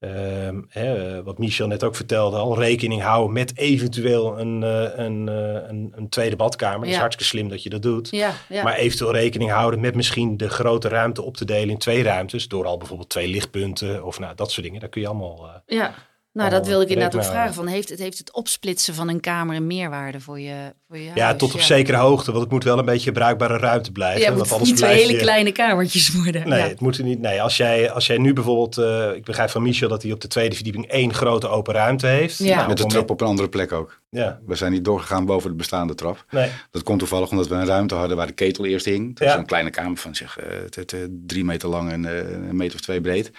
ehm, 0.00 0.60
hè, 0.68 1.22
wat 1.22 1.38
Michel 1.38 1.66
net 1.66 1.84
ook 1.84 1.96
vertelde, 1.96 2.36
al 2.36 2.58
rekening 2.58 3.02
houden 3.02 3.32
met 3.32 3.56
eventueel 3.56 4.38
een, 4.38 4.62
eh, 4.62 5.04
een, 5.04 5.28
eh, 5.28 5.68
een, 5.68 5.92
een 5.96 6.08
tweede 6.08 6.36
badkamer. 6.36 6.80
Dat 6.80 6.88
is 6.88 6.96
hartstikke 6.96 7.30
slim 7.30 7.48
dat 7.48 7.62
je 7.62 7.70
dat 7.70 7.82
doet. 7.82 8.10
Ja, 8.10 8.32
ja. 8.48 8.62
Maar 8.62 8.74
eventueel 8.74 9.12
rekening 9.12 9.50
houden 9.50 9.80
met 9.80 9.94
misschien 9.94 10.36
de 10.36 10.48
grote 10.48 10.88
ruimte 10.88 11.22
op 11.22 11.36
te 11.36 11.44
delen 11.44 11.68
in 11.70 11.78
twee 11.78 12.02
ruimtes. 12.02 12.48
Door 12.48 12.66
al 12.66 12.76
bijvoorbeeld 12.78 13.08
twee 13.08 13.28
lichtpunten 13.28 14.04
of 14.04 14.18
nou, 14.18 14.34
dat 14.34 14.50
soort 14.50 14.66
dingen. 14.66 14.80
Daar 14.80 14.88
kun 14.88 15.00
je 15.00 15.06
allemaal... 15.08 15.46
eh, 15.66 15.76
ja. 15.78 15.94
Nou, 16.38 16.50
dat 16.50 16.66
wil 16.66 16.80
ik 16.80 16.88
inderdaad 16.88 17.14
ook 17.14 17.20
rekening 17.20 17.40
vragen. 17.40 17.54
Van, 17.54 17.66
heeft, 17.66 17.88
het, 17.88 17.98
heeft 17.98 18.18
het 18.18 18.32
opsplitsen 18.32 18.94
van 18.94 19.08
een 19.08 19.20
kamer 19.20 19.56
een 19.56 19.66
meerwaarde 19.66 20.20
voor 20.20 20.40
je, 20.40 20.54
voor 20.88 20.98
je 20.98 21.10
ja, 21.14 21.24
huis? 21.24 21.38
tot 21.38 21.54
op 21.54 21.60
zekere 21.60 21.96
hoogte. 21.96 22.30
Want 22.30 22.42
het 22.42 22.52
moet 22.52 22.64
wel 22.64 22.78
een 22.78 22.84
beetje 22.84 23.12
bruikbare 23.12 23.58
ruimte 23.58 23.92
blijven. 23.92 24.20
Ja, 24.20 24.26
want 24.26 24.38
moet 24.38 24.52
anders 24.52 24.70
niet 24.70 24.78
twee 24.78 24.94
hele 24.96 25.12
je- 25.12 25.18
kleine 25.18 25.52
kamertjes 25.52 26.12
worden. 26.22 26.48
Nee, 26.48 26.58
Ja. 26.58 26.68
het 26.68 26.80
moet 26.80 26.98
er 26.98 27.04
niet. 27.04 27.20
Nee, 27.20 27.42
als 27.42 27.56
jij, 27.56 27.90
als 27.90 28.06
jij 28.06 28.18
nu 28.18 28.32
bijvoorbeeld, 28.32 28.78
eh, 28.78 29.14
ik 29.16 29.24
begrijp 29.24 29.50
van 29.50 29.62
Michel 29.62 29.88
dat 29.88 30.02
hij 30.02 30.12
op 30.12 30.20
de 30.20 30.28
tweede 30.28 30.54
verdieping 30.54 30.86
één 30.86 31.14
grote 31.14 31.48
open 31.48 31.74
ruimte 31.74 32.06
heeft. 32.06 32.38
Ja. 32.38 32.54
Nou, 32.56 32.68
Met 32.68 32.76
de 32.76 32.82
het 32.82 32.92
trap 32.92 33.10
op 33.10 33.20
een 33.20 33.26
andere 33.26 33.48
plek 33.48 33.72
ook. 33.72 34.00
Ja, 34.10 34.40
We 34.46 34.54
zijn 34.54 34.72
niet 34.72 34.84
doorgegaan 34.84 35.24
boven 35.26 35.50
de 35.50 35.56
bestaande 35.56 35.94
trap. 35.94 36.24
nee. 36.30 36.50
Dat 36.70 36.82
komt 36.82 36.98
toevallig 36.98 37.30
omdat 37.30 37.48
we 37.48 37.54
een 37.54 37.66
ruimte 37.66 37.94
hadden 37.94 38.16
waar 38.16 38.26
de 38.26 38.32
ketel 38.32 38.64
eerst 38.66 38.84
hing. 38.84 39.16
Dat 39.18 39.26
Ja. 39.28 39.32
is 39.34 39.38
een 39.40 39.46
kleine 39.46 39.70
kamer 39.70 39.96
van 39.96 40.14
zeg, 40.14 40.38
eh, 40.38 40.58
het- 40.62 40.74
het, 40.74 40.92
eh, 40.92 41.00
drie 41.26 41.44
meter 41.44 41.68
lang 41.68 41.90
en 41.90 42.04
eh, 42.04 42.30
een 42.48 42.56
meter 42.56 42.74
of 42.74 42.80
twee 42.80 43.00
breed. 43.00 43.30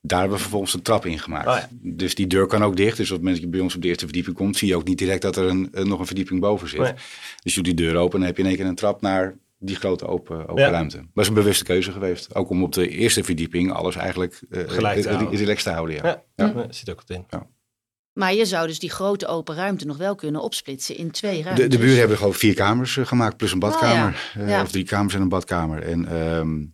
Daar 0.00 0.18
hebben 0.18 0.36
we 0.36 0.42
vervolgens 0.42 0.74
een 0.74 0.82
trap 0.82 1.06
in 1.06 1.18
gemaakt. 1.18 1.46
Oh 1.48 1.54
ja. 1.56 1.68
Dus 1.82 2.14
die 2.14 2.26
deur 2.26 2.46
kan 2.46 2.62
ook 2.64 2.76
dicht. 2.76 2.96
Dus 2.96 3.06
op 3.10 3.16
het 3.16 3.18
moment 3.24 3.34
dat 3.36 3.44
je 3.44 3.50
bij 3.50 3.60
ons 3.60 3.74
op 3.74 3.82
de 3.82 3.88
eerste 3.88 4.04
verdieping 4.04 4.36
komt, 4.36 4.56
zie 4.56 4.68
je 4.68 4.76
ook 4.76 4.84
niet 4.84 4.98
direct 4.98 5.22
dat 5.22 5.36
er 5.36 5.44
een, 5.46 5.68
eh, 5.72 5.84
nog 5.84 5.98
een 5.98 6.06
verdieping 6.06 6.40
boven 6.40 6.68
zit. 6.68 6.80
Nee. 6.80 6.92
Dus 7.42 7.54
je 7.54 7.62
doet 7.62 7.76
die 7.76 7.86
deur 7.86 7.96
open 7.96 8.12
en 8.12 8.18
dan 8.18 8.26
heb 8.28 8.36
je 8.36 8.42
in 8.42 8.48
één 8.48 8.56
keer 8.58 8.66
een 8.66 8.74
trap 8.74 9.00
naar 9.00 9.36
die 9.58 9.76
grote 9.76 10.06
open, 10.06 10.48
open 10.48 10.62
Ja. 10.64 10.70
ruimte. 10.70 10.96
Dat 10.96 11.22
is 11.24 11.28
een 11.28 11.34
bewuste 11.34 11.64
keuze 11.64 11.92
geweest. 11.92 12.34
Ook 12.34 12.50
om 12.50 12.62
op 12.62 12.72
de 12.72 12.88
eerste 12.88 13.24
verdieping 13.24 13.72
alles 13.72 13.96
eigenlijk 13.96 14.40
eh, 14.50 14.62
Gelijk 14.66 15.00
te 15.02 15.08
eh, 15.08 15.14
houden. 15.14 15.38
relaxed 15.38 15.64
te 15.64 15.70
houden. 15.70 15.94
Ja. 15.96 16.22
Ja, 16.36 16.52
ja. 16.56 16.66
zit 16.70 16.90
ook 16.90 17.02
wat 17.06 17.10
in. 17.16 17.26
Maar 18.18 18.34
je 18.34 18.44
zou 18.44 18.66
dus 18.66 18.78
die 18.78 18.90
grote 18.90 19.26
open 19.26 19.54
ruimte 19.54 19.86
nog 19.86 19.96
wel 19.96 20.14
kunnen 20.14 20.40
opsplitsen 20.40 20.96
in 20.96 21.10
twee 21.10 21.42
ruimtes. 21.42 21.64
De, 21.64 21.70
de 21.70 21.78
buren 21.78 21.98
hebben 21.98 22.16
gewoon 22.16 22.34
vier 22.34 22.54
kamers 22.54 22.96
eh, 22.96 23.06
gemaakt, 23.06 23.36
plus 23.36 23.52
een 23.52 23.58
badkamer. 23.58 24.32
Oh, 24.38 24.48
ja. 24.48 24.56
Eh. 24.56 24.62
Of 24.62 24.70
drie 24.70 24.84
kamers 24.84 25.14
en 25.14 25.20
een 25.20 25.28
badkamer. 25.28 25.82
En 25.82 26.06
ehm, 26.06 26.64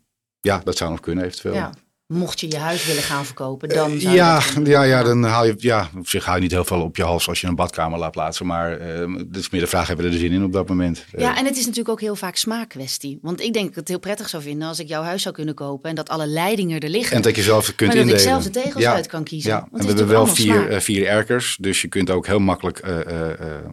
ja, 0.40 0.60
dat 0.64 0.76
zou 0.76 0.90
nog 0.90 1.00
kunnen 1.00 1.24
eventueel. 1.24 1.54
Ja. 1.54 1.72
Mocht 2.06 2.40
je 2.40 2.50
je 2.50 2.58
huis 2.58 2.86
willen 2.86 3.02
gaan 3.02 3.24
verkopen, 3.24 3.68
dan 3.68 3.90
zou 4.00 4.12
Eh, 4.12 4.14
Ja, 4.14 4.40
dat 4.54 4.66
ja, 4.66 4.82
ja, 4.82 5.02
dan 5.02 5.22
haal 5.24 5.46
je, 5.46 5.54
ja, 5.58 5.88
op 5.98 6.08
zich 6.08 6.24
haal 6.24 6.34
je 6.34 6.40
niet 6.40 6.50
heel 6.50 6.64
veel 6.64 6.80
op 6.82 6.96
je 6.96 7.02
hals 7.02 7.28
als 7.28 7.40
je 7.40 7.46
een 7.46 7.54
badkamer 7.54 7.98
laat 7.98 8.10
plaatsen. 8.10 8.46
Maar 8.46 8.72
eh 8.78 9.14
het 9.16 9.36
is 9.36 9.50
meer 9.50 9.60
de 9.60 9.66
vraag, 9.66 9.86
hebben 9.86 10.06
we 10.06 10.12
er 10.12 10.18
zin 10.18 10.32
in 10.32 10.44
op 10.44 10.52
dat 10.52 10.68
moment? 10.68 11.04
Eh, 11.12 11.20
Ja, 11.20 11.36
en 11.36 11.44
het 11.44 11.54
is 11.56 11.60
natuurlijk 11.60 11.88
ook 11.88 12.00
heel 12.00 12.16
vaak 12.16 12.36
smaakkwestie. 12.36 13.18
Want 13.22 13.40
ik 13.40 13.52
denk 13.52 13.64
dat 13.64 13.68
ik 13.70 13.74
het 13.78 13.88
heel 13.88 13.98
prettig 13.98 14.28
zou 14.28 14.42
vinden 14.42 14.68
als 14.68 14.78
ik 14.78 14.88
jouw 14.88 15.02
huis 15.02 15.22
zou 15.22 15.34
kunnen 15.34 15.54
kopen 15.54 15.90
en 15.90 15.96
dat 15.96 16.08
alle 16.08 16.26
leidingen 16.26 16.80
er 16.80 16.88
liggen. 16.88 17.16
en 17.16 17.22
dat 17.22 17.36
je 17.36 17.42
zelf 17.42 17.64
kunt 17.64 17.78
maar 17.80 17.88
dat 17.88 17.96
indelen. 17.98 18.20
ik 18.20 18.28
zelf 18.28 18.42
de 18.42 18.50
tegels 18.50 18.82
Ja, 18.82 18.92
uit 18.94 19.06
kan 19.06 19.24
kiezen. 19.24 19.50
Ja, 19.50 19.58
Want 19.70 19.72
en 19.72 19.80
we 19.80 19.86
hebben 19.86 20.08
wel 20.08 20.26
vier, 20.26 20.68
eh, 20.68 20.80
vier 20.80 21.06
erkers. 21.06 21.56
Dus 21.60 21.80
je 21.82 21.88
kunt 21.88 22.10
ook 22.10 22.26
heel 22.26 22.38
makkelijk 22.38 22.82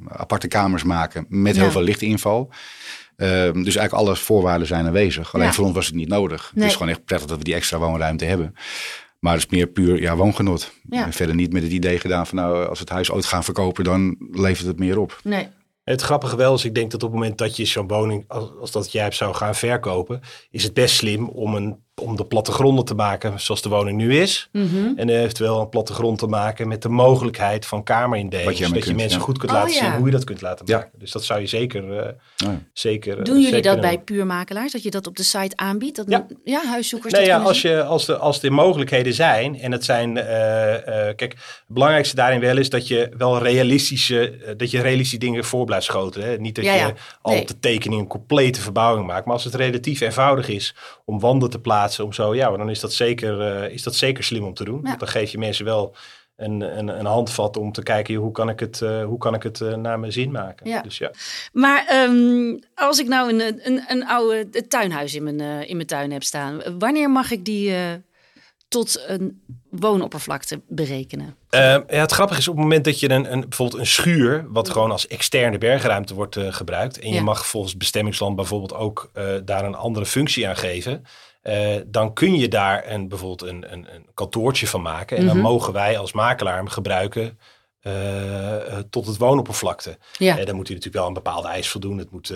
aparte 0.08 0.48
kamers 0.48 0.84
maken 0.84 1.26
met 1.30 1.56
Ja. 1.56 1.62
heel 1.62 1.72
veel 1.72 1.82
lichtinval. 1.82 2.50
Ehm, 3.22 3.64
dus 3.64 3.76
eigenlijk 3.76 3.94
alle 3.94 4.16
voorwaarden 4.16 4.68
zijn 4.68 4.86
aanwezig. 4.86 5.34
Alleen 5.34 5.48
Ja. 5.48 5.54
voor 5.54 5.66
ons 5.66 5.74
was 5.76 5.86
het 5.86 5.96
niet 5.96 6.08
nodig. 6.08 6.52
Het 6.56 6.64
is 6.64 6.74
gewoon 6.74 6.90
echt 6.90 7.06
prettig 7.06 7.28
dat 7.28 7.38
we 7.38 7.44
die 7.44 7.54
extra 7.54 7.78
woonruimte 7.78 8.26
hebben. 8.26 8.54
Maar 9.20 9.34
het 9.34 9.44
is 9.44 9.50
meer 9.50 9.68
puur 9.68 10.02
ja, 10.02 10.16
woongenot. 10.16 10.72
Ja. 10.90 11.06
En 11.06 11.14
verder 11.14 11.36
niet 11.36 11.54
met 11.54 11.64
het 11.64 11.72
idee 11.72 12.00
gedaan 12.00 12.28
van 12.28 12.38
nou, 12.38 12.68
als 12.68 12.78
we 12.78 12.84
het 12.84 12.94
huis 12.94 13.12
ooit 13.12 13.26
gaan 13.26 13.44
verkopen, 13.44 13.84
dan 13.84 14.16
levert 14.32 14.68
het 14.68 14.80
meer 14.80 15.00
op. 15.00 15.20
Nee. 15.24 15.48
Het 15.84 16.02
grappige 16.02 16.36
wel 16.36 16.54
is, 16.54 16.66
ik 16.66 16.76
denk 16.76 16.92
dat 16.92 17.04
op 17.04 17.12
het 17.12 17.20
moment 17.20 17.38
dat 17.38 17.56
je 17.56 17.66
zo'n 17.66 17.88
woning, 17.88 18.24
als, 18.28 18.50
als 18.60 18.72
dat 18.72 18.92
jij 18.92 19.04
hebt 19.04 19.16
zou 19.16 19.34
gaan 19.34 19.56
verkopen, 19.56 20.22
is 20.50 20.64
het 20.64 20.74
best 20.74 20.96
slim 20.96 21.30
om, 21.30 21.56
een, 21.56 21.78
om 22.02 22.16
de 22.16 22.26
plattegronden 22.26 22.86
te 22.86 22.96
maken 22.96 23.40
zoals 23.40 23.62
de 23.62 23.70
woning 23.70 23.98
nu 23.98 24.18
is. 24.20 24.50
Mhm. 24.52 24.92
En 24.96 25.10
eventueel 25.10 25.60
een 25.62 25.70
plattegrond 25.70 26.20
te 26.20 26.28
maken 26.28 26.68
met 26.68 26.82
de 26.82 26.90
mogelijkheid 26.90 27.66
van 27.66 27.84
kamerindeling. 27.84 28.48
Zodat 28.50 28.64
ermee 28.66 28.80
je 28.80 28.86
kunt, 28.86 28.98
mensen 28.98 29.20
ja. 29.20 29.26
goed 29.26 29.38
kunt 29.38 29.52
Oh, 29.52 29.58
laten 29.58 29.74
ja. 29.74 29.80
zien 29.80 29.92
hoe 29.94 30.06
je 30.06 30.12
dat 30.12 30.24
kunt 30.24 30.42
laten 30.42 30.66
Ja. 30.66 30.78
maken. 30.78 30.92
Dus 31.00 31.12
dat 31.12 31.24
zou 31.24 31.40
je 31.40 31.48
zeker, 31.48 32.00
eh, 32.00 32.10
ja. 32.36 32.62
zeker 32.74 33.18
eh, 33.18 33.24
Doen 33.24 33.36
jullie 33.36 33.50
zeker 33.50 33.72
dat 33.72 33.82
bij 33.82 34.00
puurmakelaars? 34.00 34.72
Dat 34.72 34.84
je 34.84 34.92
dat 34.92 35.08
op 35.08 35.16
de 35.16 35.24
site 35.24 35.56
aanbiedt? 35.56 35.96
Dat 35.96 36.06
Ja. 36.10 36.26
ja 36.44 36.62
huiszoekers 36.66 37.14
Nee, 37.14 37.22
dat 37.22 37.32
ja, 37.32 37.44
als, 37.44 37.62
je, 37.62 37.84
als, 37.84 38.06
de, 38.06 38.18
als 38.18 38.44
er 38.44 38.54
mogelijkheden 38.54 39.14
zijn, 39.14 39.60
en 39.60 39.72
het 39.72 39.86
zijn, 39.86 40.18
eh, 40.18 40.76
eh, 40.76 41.16
kijk, 41.16 41.32
het 41.32 41.64
belangrijkste 41.68 42.16
daarin 42.16 42.40
wel 42.40 42.58
is 42.58 42.70
dat 42.70 42.88
je 42.88 43.10
wel 43.18 43.38
realistische, 43.44 44.54
dat 44.58 44.72
je 44.72 44.82
realistische 44.82 45.18
dingen 45.18 45.44
voor 45.44 45.66
blijft 45.66 45.86
schoten. 45.86 46.22
Hè? 46.24 46.38
Niet 46.38 46.56
dat 46.56 46.66
Ja, 46.66 46.74
ja. 46.74 46.88
je 46.88 46.94
al 47.22 47.32
Nee. 47.32 47.42
op 47.42 47.48
de 47.48 47.60
tekening 47.60 48.02
een 48.02 48.08
complete 48.08 48.62
verbouwing 48.62 49.08
maakt, 49.08 49.26
maar 49.26 49.34
als 49.34 49.44
het 49.44 49.56
relatief 49.56 50.02
eenvoudig 50.02 50.48
is 50.48 50.76
om 51.06 51.20
wanden 51.20 51.50
te 51.50 51.60
plaatsen, 51.60 51.91
om 52.00 52.14
zo, 52.14 52.36
ja, 52.36 52.58
dan 52.58 52.70
is 52.70 52.80
dat 52.80 52.94
zeker, 52.94 53.42
eh, 53.42 53.74
is 53.74 53.84
dat 53.84 53.96
zeker 53.96 54.24
slim 54.24 54.44
om 54.44 54.54
te 54.54 54.64
doen. 54.64 54.80
Ja. 54.84 54.96
Dan 54.96 55.08
geef 55.08 55.32
je 55.32 55.38
mensen 55.38 55.66
wel 55.66 55.96
een, 56.42 56.78
een, 56.78 56.88
een 56.88 57.06
handvat 57.06 57.58
om 57.58 57.72
te 57.72 57.84
kijken, 57.84 58.16
hoe 58.16 58.32
kan 58.32 58.50
ik 58.50 58.60
het, 58.60 58.82
eh, 58.82 59.04
hoe 59.04 59.18
kan 59.18 59.34
ik 59.34 59.44
het 59.44 59.62
eh, 59.62 59.74
naar 59.74 60.00
mijn 60.00 60.12
zin 60.12 60.32
maken. 60.32 60.70
Ja. 60.70 60.82
Dus 60.82 60.98
ja. 60.98 61.12
Maar 61.54 61.86
ehm, 61.88 62.58
als 62.76 63.00
ik 63.00 63.08
nou 63.08 63.34
een, 63.34 63.68
een, 63.68 63.84
een 63.88 64.06
oude 64.06 64.68
tuinhuis 64.68 65.16
in 65.16 65.24
mijn, 65.24 65.68
in 65.68 65.76
mijn 65.76 65.88
tuin 65.88 66.12
heb 66.12 66.24
staan, 66.24 66.62
wanneer 66.80 67.10
mag 67.10 67.32
ik 67.32 67.46
die 67.46 67.74
tot 68.68 69.04
een 69.08 69.42
woonoppervlakte 69.70 70.62
berekenen? 70.68 71.36
Eh, 71.50 71.62
ja, 71.62 71.84
het 71.88 72.12
grappige 72.12 72.40
is 72.40 72.48
op 72.48 72.56
het 72.56 72.64
moment 72.64 72.86
dat 72.86 73.00
je 73.00 73.10
een, 73.10 73.32
een, 73.32 73.40
bijvoorbeeld 73.40 73.80
een 73.80 73.88
schuur, 73.88 74.46
wat 74.50 74.70
gewoon 74.70 74.92
als 74.92 75.08
externe 75.08 75.58
bergruimte 75.58 76.14
wordt 76.14 76.38
gebruikt, 76.40 77.00
en 77.00 77.10
je 77.10 77.16
Ja. 77.16 77.22
mag 77.22 77.48
volgens 77.48 77.78
bestemmingsland 77.78 78.36
bijvoorbeeld 78.36 78.74
ook 78.74 79.12
daar 79.46 79.66
een 79.66 79.76
andere 79.76 80.06
functie 80.06 80.48
aan 80.48 80.58
geven, 80.58 81.04
eh, 81.42 81.76
dan 81.88 82.14
kun 82.14 82.36
je 82.36 82.48
daar 82.48 82.92
een, 82.92 83.08
bijvoorbeeld 83.08 83.42
een, 83.52 83.74
een, 83.74 83.88
een 83.96 84.06
kantoortje 84.14 84.68
van 84.68 84.82
maken. 84.82 85.18
En 85.18 85.24
Mhm. 85.26 85.34
dan 85.34 85.42
mogen 85.44 85.74
wij 85.74 85.98
als 85.98 86.12
makelaar 86.12 86.56
hem 86.56 86.68
gebruiken 86.68 87.40
eh, 87.82 88.56
eh, 88.78 88.84
tot 88.90 89.06
het 89.08 89.18
woonoppervlakte. 89.18 89.98
Ja, 90.18 90.36
dan 90.36 90.56
moet 90.56 90.68
hij 90.68 90.76
natuurlijk 90.76 90.94
wel 90.94 91.08
een 91.08 91.14
bepaalde 91.14 91.48
eis 91.48 91.70
voldoen. 91.70 91.98
Het 91.98 92.12
moet 92.12 92.28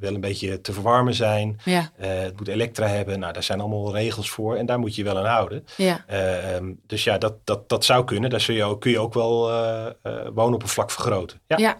wel 0.00 0.14
een 0.14 0.20
beetje 0.20 0.60
te 0.60 0.72
verwarmen 0.72 1.14
zijn. 1.14 1.60
ja, 1.64 1.90
het 1.96 2.36
moet 2.38 2.48
elektra 2.48 2.86
hebben. 2.86 3.18
Nou, 3.18 3.32
daar 3.32 3.42
zijn 3.42 3.60
allemaal 3.60 3.92
regels 3.94 4.30
voor. 4.30 4.56
En 4.56 4.66
daar 4.66 4.78
moet 4.78 4.94
je 4.94 5.04
wel 5.04 5.18
aan 5.18 5.24
houden. 5.24 5.64
ja. 5.76 6.04
Eh, 6.06 6.54
ehm, 6.54 6.72
dus 6.86 7.04
ja, 7.04 7.18
dat, 7.18 7.34
dat, 7.44 7.68
dat 7.68 7.84
zou 7.84 8.04
kunnen. 8.04 8.30
Daar 8.30 8.40
zul 8.40 8.54
je 8.54 8.64
ook, 8.64 8.80
kun 8.80 8.90
je 8.90 8.98
ook 8.98 9.14
wel 9.14 9.50
woonoppervlak 10.34 10.90
vergroten. 10.90 11.40
Ja. 11.46 11.76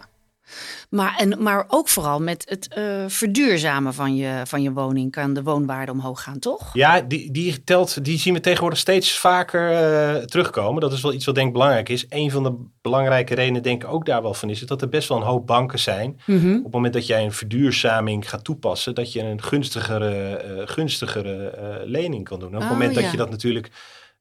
Maar, 0.89 1.15
en, 1.17 1.43
maar 1.43 1.65
ook 1.67 1.89
vooral 1.89 2.19
met 2.19 2.49
het 2.49 2.67
eh, 2.67 3.03
verduurzamen 3.07 3.93
van 3.93 4.15
je, 4.15 4.41
van 4.43 4.61
je 4.61 4.71
woning 4.71 5.11
kan 5.11 5.33
de 5.33 5.43
woonwaarde 5.43 5.91
omhoog 5.91 6.23
gaan, 6.23 6.39
toch? 6.39 6.69
Ja, 6.73 7.01
die, 7.01 7.31
die, 7.31 7.63
telt, 7.63 8.05
die 8.05 8.17
zien 8.17 8.33
we 8.33 8.39
tegenwoordig 8.39 8.79
steeds 8.79 9.17
vaker 9.17 9.71
eh, 9.71 10.23
terugkomen. 10.23 10.81
Dat 10.81 10.93
is 10.93 11.01
wel 11.01 11.13
iets 11.13 11.25
wat 11.25 11.35
denk 11.35 11.47
ik 11.47 11.53
belangrijk 11.53 11.89
is. 11.89 12.05
Een 12.09 12.31
van 12.31 12.43
de 12.43 12.65
belangrijke 12.81 13.35
redenen 13.35 13.63
denk 13.63 13.83
ik 13.83 13.89
ook 13.89 14.05
daar 14.05 14.21
wel 14.21 14.33
van 14.33 14.49
is... 14.49 14.61
is 14.61 14.67
dat 14.67 14.81
er 14.81 14.89
best 14.89 15.09
wel 15.09 15.17
een 15.17 15.23
hoop 15.23 15.47
banken 15.47 15.79
zijn. 15.79 16.19
Mhm. 16.25 16.55
Op 16.57 16.63
het 16.63 16.73
moment 16.73 16.93
dat 16.93 17.07
jij 17.07 17.23
een 17.23 17.33
verduurzaming 17.33 18.29
gaat 18.29 18.43
toepassen... 18.43 18.95
dat 18.95 19.13
je 19.13 19.21
een 19.21 19.41
gunstigere, 19.41 20.35
eh, 20.35 20.67
gunstigere 20.67 21.81
lening 21.85 22.23
kan 22.23 22.39
doen. 22.39 22.49
En 22.49 22.55
op 22.55 22.61
het 22.61 22.71
Oh, 22.71 22.77
moment 22.77 22.95
dat 22.95 23.11
je 23.11 23.17
dat 23.17 23.29
natuurlijk... 23.29 23.71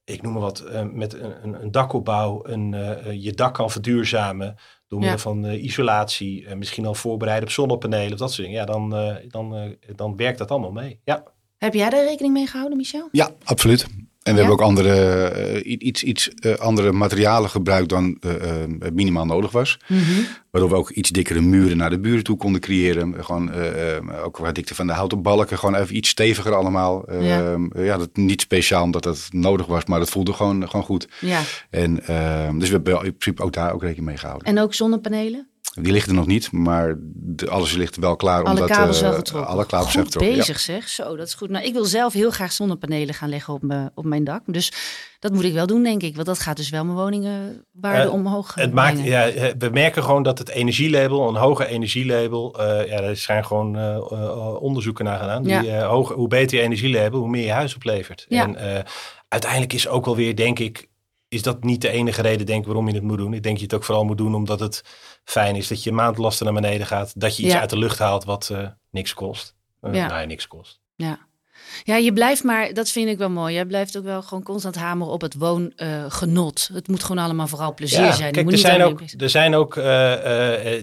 Ik 0.05 0.23
noem 0.23 0.33
maar 0.33 0.43
wat, 0.43 0.65
met 0.93 1.15
een, 1.15 1.63
een, 1.63 1.71
dakopbouw, 1.71 2.41
een, 2.45 2.77
je 3.21 3.33
dak 3.33 3.55
kan 3.55 3.71
verduurzamen 3.71 4.57
door 4.93 5.01
middel 5.01 5.17
Ja. 5.19 5.23
van 5.23 5.45
eh, 5.47 5.65
isolatie, 5.65 6.47
en 6.47 6.59
misschien 6.59 6.87
al 6.87 6.95
voorbereiden 6.95 7.49
op 7.49 7.55
zonnepanelen 7.55 8.13
of 8.13 8.19
dat 8.19 8.33
soort 8.33 8.47
dingen. 8.47 8.61
Ja, 8.61 8.67
dan, 8.67 8.97
eh, 8.97 9.17
dan, 9.29 9.57
eh, 9.57 9.97
dan 9.97 10.17
werkt 10.17 10.39
dat 10.39 10.51
allemaal 10.51 10.73
mee. 10.73 11.01
Ja. 11.05 11.23
Heb 11.59 11.75
jij 11.75 11.91
daar 11.91 12.05
rekening 12.05 12.35
mee 12.35 12.47
gehouden, 12.47 12.77
Michel? 12.77 13.09
Ja, 13.13 13.31
absoluut. 13.45 13.87
En 14.23 14.35
we 14.35 14.41
Ja? 14.41 14.47
hebben 14.47 14.53
ook 14.53 14.69
andere, 14.69 15.25
eh, 15.29 15.77
iets, 15.79 16.03
iets 16.03 16.29
eh, 16.29 16.55
andere 16.55 16.93
materialen 16.93 17.51
gebruikt 17.51 17.89
dan 17.89 18.17
eh, 18.21 18.31
minimaal 18.93 19.27
nodig 19.27 19.51
was. 19.51 19.79
Waardoor 20.51 20.71
we 20.71 20.77
ook 20.77 20.91
iets 20.91 21.11
dikkere 21.11 21.41
muren 21.41 21.77
naar 21.77 21.91
de 21.91 21.99
buren 22.01 22.25
toe 22.25 22.37
konden 22.37 22.61
creëren. 22.61 23.25
Gewoon 23.25 23.51
ook 24.25 24.37
wat 24.37 24.55
dikte 24.55 24.75
van 24.75 24.87
de 24.87 24.93
houten 24.93 25.23
balken. 25.23 25.59
Gewoon 25.59 25.75
even 25.75 25.97
iets 25.97 26.09
steviger 26.09 26.55
allemaal. 26.55 27.05
Ja. 27.21 27.57
ja. 27.75 27.97
dat 27.99 28.17
niet 28.17 28.41
speciaal 28.41 28.83
omdat 28.83 29.05
het 29.05 29.29
nodig 29.31 29.67
was, 29.67 29.85
maar 29.85 29.99
dat 29.99 30.11
voelde 30.11 30.33
gewoon, 30.33 30.69
gewoon 30.69 30.85
goed. 30.87 31.09
Ja. 31.21 31.41
En, 31.71 32.07
eh, 32.07 32.51
dus 32.59 32.69
we 32.69 32.75
hebben 32.75 32.95
in 32.95 33.17
principe 33.17 33.43
ook 33.43 33.53
daar 33.53 33.73
ook 33.73 33.83
rekening 33.83 34.07
mee 34.07 34.17
gehouden. 34.17 34.47
En 34.49 34.59
ook 34.59 34.75
zonnepanelen? 34.75 35.47
Die 35.81 35.93
ligt 35.93 36.09
er 36.09 36.15
nog 36.15 36.27
niet, 36.27 36.53
maar 36.53 36.95
de, 37.15 37.49
alles 37.51 37.73
ligt 37.73 37.97
wel 37.97 38.17
klaar. 38.17 38.43
Alle 38.43 38.61
omdat, 38.61 38.77
kabels 38.77 38.97
eh, 39.03 39.09
wel 39.09 39.13
getrokken. 39.19 39.51
Alle 39.51 39.67
kabels 39.67 39.85
Goed 39.85 39.93
zijn 39.93 40.05
getrokken. 40.05 40.33
ja. 40.33 40.39
bezig 40.39 40.61
zeg. 40.61 40.89
Zo, 40.89 41.17
dat 41.17 41.27
is 41.27 41.35
goed. 41.35 41.51
Nou, 41.51 41.65
ik 41.65 41.73
wil 41.73 41.85
zelf 41.85 42.13
heel 42.13 42.31
graag 42.31 42.53
zonnepanelen 42.53 43.15
gaan 43.15 43.29
leggen 43.29 43.55
op, 43.55 43.63
mijn 43.63 43.91
op 43.95 44.05
mijn 44.05 44.25
dak. 44.25 44.43
Dus 44.47 44.73
dat 45.19 45.33
moet 45.33 45.45
ik 45.45 45.53
wel 45.53 45.67
doen, 45.67 45.83
denk 45.83 46.03
ik. 46.03 46.15
Want 46.15 46.27
dat 46.27 46.39
gaat 46.39 46.57
dus 46.57 46.69
wel 46.71 46.85
mijn 46.85 46.97
woningenwaarde 46.97 48.03
Eh, 48.03 48.13
omhoog 48.13 48.55
Het 48.55 48.73
maakt, 48.73 49.01
ja, 49.05 49.29
eh, 49.29 49.53
we 49.59 49.69
merken 49.69 50.03
gewoon 50.03 50.23
dat 50.23 50.39
het 50.39 50.49
energielabel, 50.49 51.29
een 51.29 51.35
hoger 51.37 51.67
energielabel, 51.67 52.55
eh 52.61 52.87
ja, 52.89 53.01
er 53.01 53.17
zijn 53.17 53.45
gewoon 53.45 53.77
eh, 53.77 53.95
eh, 53.97 54.63
onderzoeken 54.63 55.05
naar 55.05 55.19
gedaan. 55.19 55.43
Die, 55.43 55.53
Ja. 55.53 55.63
eh, 55.81 55.89
hoger, 55.89 56.17
hoe 56.17 56.29
beter 56.29 56.57
je 56.59 56.63
energielabel, 56.65 57.19
hoe 57.21 57.29
meer 57.31 57.45
je 57.45 57.53
huis 57.53 57.75
oplevert. 57.75 58.25
Ja. 58.29 58.43
En 58.43 58.57
eh, 58.57 58.83
uiteindelijk 59.29 59.73
is 59.73 59.89
ook 59.89 60.05
wel 60.05 60.17
weer, 60.17 60.37
denk 60.37 60.59
ik, 60.59 60.91
is 61.33 61.43
dat 61.43 61.65
niet 61.65 61.81
de 61.81 61.89
enige 61.89 62.23
reden 62.23 62.47
denk 62.47 62.61
ik, 62.61 62.67
waarom 62.67 62.89
je 62.89 62.95
het 62.95 63.03
moet 63.03 63.19
doen. 63.19 63.35
Ik 63.35 63.43
denk 63.43 63.45
dat 63.45 63.59
je 63.59 63.65
het 63.65 63.75
ook 63.75 63.85
vooral 63.85 64.05
moet 64.05 64.19
doen 64.19 64.35
omdat 64.35 64.61
het 64.61 64.85
fijn 65.25 65.57
is 65.57 65.69
dat 65.69 65.83
je 65.83 65.93
maandlasten 65.93 66.45
naar 66.45 66.55
beneden 66.55 66.87
gaat. 66.87 67.21
Dat 67.21 67.37
je 67.37 67.43
iets 67.43 67.53
Ja. 67.53 67.61
uit 67.61 67.71
de 67.71 67.79
lucht 67.79 67.99
haalt 67.99 68.25
wat 68.25 68.49
eh, 68.51 68.69
niks 68.91 69.15
kost. 69.15 69.55
Ja. 69.81 69.89
Nou 69.91 70.21
ja, 70.21 70.25
niks 70.25 70.47
kost. 70.47 70.81
Ja. 70.97 71.19
Ja, 71.85 71.97
je 71.97 72.13
blijft 72.13 72.43
maar, 72.43 72.73
dat 72.73 72.91
vind 72.91 73.09
ik 73.09 73.19
wel 73.19 73.31
mooi. 73.31 73.55
Jij 73.55 73.65
blijft 73.65 73.97
ook 73.97 74.05
wel 74.05 74.23
gewoon 74.23 74.43
constant 74.43 74.75
hameren 74.75 75.13
op 75.13 75.21
het 75.21 75.35
woongenot. 75.35 76.71
het 76.73 76.89
moet 76.89 77.03
gewoon 77.03 77.25
allemaal 77.25 77.47
vooral 77.47 77.75
plezier 77.75 78.13
zijn. 78.13 78.33
Kijk, 78.33 78.51
er 78.51 78.59
zijn, 78.59 78.83
ook, 78.83 79.01
er 79.19 79.31
zijn 79.31 79.55
ook, 79.55 79.77
uh, 79.77 80.13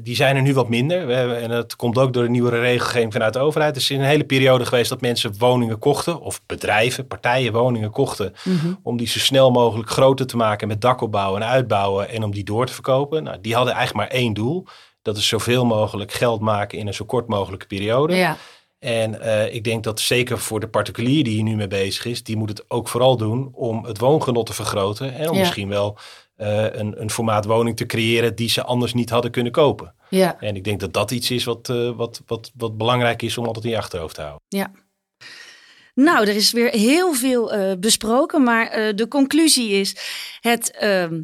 die 0.03 0.15
zijn 0.15 0.36
er 0.36 0.41
nu 0.41 0.53
wat 0.53 0.69
minder. 0.69 1.08
We 1.08 1.13
hebben, 1.13 1.41
en 1.41 1.49
dat 1.49 1.75
komt 1.75 1.97
ook 1.97 2.13
door 2.13 2.23
de 2.23 2.29
nieuwere 2.29 2.60
regelgeving 2.60 3.13
vanuit 3.13 3.34
de 3.34 3.39
overheid. 3.39 3.75
Er 3.75 3.82
is 3.82 3.89
een 3.89 4.01
hele 4.01 4.23
periode 4.23 4.65
geweest 4.65 4.89
dat 4.89 5.01
mensen 5.01 5.34
woningen 5.38 5.79
kochten, 5.79 6.21
of 6.21 6.41
bedrijven, 6.45 7.08
partijen 7.08 7.53
woningen 7.53 7.91
kochten, 7.91 8.34
mhm. 8.43 8.73
om 8.84 8.97
die 8.97 9.08
zo 9.08 9.19
snel 9.19 9.51
mogelijk 9.51 9.89
groter 9.89 10.27
te 10.27 10.38
maken 10.38 10.67
met 10.67 10.82
dakopbouwen 10.82 11.41
en 11.41 11.47
uitbouwen 11.47 12.10
en 12.10 12.23
om 12.23 12.32
die 12.32 12.43
door 12.43 12.65
te 12.65 12.73
verkopen. 12.73 13.23
Nou, 13.23 13.38
die 13.41 13.55
hadden 13.55 13.73
eigenlijk 13.73 14.10
maar 14.10 14.19
één 14.19 14.34
doel. 14.34 14.65
Dat 15.01 15.17
is 15.17 15.27
zoveel 15.27 15.65
mogelijk 15.65 16.12
geld 16.12 16.41
maken 16.41 16.77
in 16.77 16.88
een 16.88 16.93
zo 16.93 17.05
kort 17.05 17.27
mogelijke 17.27 17.65
periode. 17.65 18.15
Ja. 18.15 18.38
En 18.80 19.15
uh, 19.15 19.54
ik 19.54 19.63
denk 19.63 19.84
dat 19.84 20.00
zeker 20.00 20.39
voor 20.39 20.60
de 20.60 20.68
particulier 20.68 21.24
die 21.24 21.34
hier 21.34 21.44
nu 21.44 21.56
mee 21.56 21.68
bezig 21.68 22.06
is, 22.06 22.24
die 22.24 22.38
moet 22.38 22.50
het 22.50 22.63
ook 22.68 22.88
vooral 22.88 23.18
doen 23.18 23.50
om 23.54 23.86
het 23.86 24.00
woongenot 24.00 24.46
te 24.46 24.54
vergroten. 24.54 25.13
En 25.13 25.30
om 25.30 25.38
misschien 25.38 25.70
wel 25.70 25.98
uh, 26.38 26.63
een, 26.63 27.02
een 27.02 27.10
formaat 27.10 27.46
woning 27.46 27.78
te 27.78 27.86
creëren 27.86 28.36
die 28.36 28.50
ze 28.50 28.63
anders 28.63 28.94
niet 28.94 29.10
hadden 29.10 29.32
kunnen 29.32 29.52
kopen. 29.52 29.94
Ja. 30.10 30.39
En 30.39 30.56
ik 30.56 30.63
denk 30.63 30.80
dat 30.80 30.94
dat 30.94 31.12
iets 31.12 31.32
is 31.32 31.44
wat, 31.44 31.70
uh, 31.70 31.96
wat, 31.96 32.22
wat, 32.26 32.52
wat 32.56 32.78
belangrijk 32.78 33.22
is 33.22 33.38
om 33.38 33.46
altijd 33.46 33.65
in 33.65 33.72
je 33.72 33.78
achterhoofd 33.78 34.15
te 34.15 34.22
houden. 34.22 34.44
Ja. 34.48 34.72
Nou, 35.94 36.28
er 36.28 36.36
is 36.36 36.52
weer 36.52 36.70
heel 36.70 37.13
veel 37.13 37.78
besproken, 37.80 38.44
maar 38.44 38.96
de 38.96 39.08
conclusie 39.08 39.70
is: 39.70 39.96
het 40.42 40.72
ehm, 40.72 41.22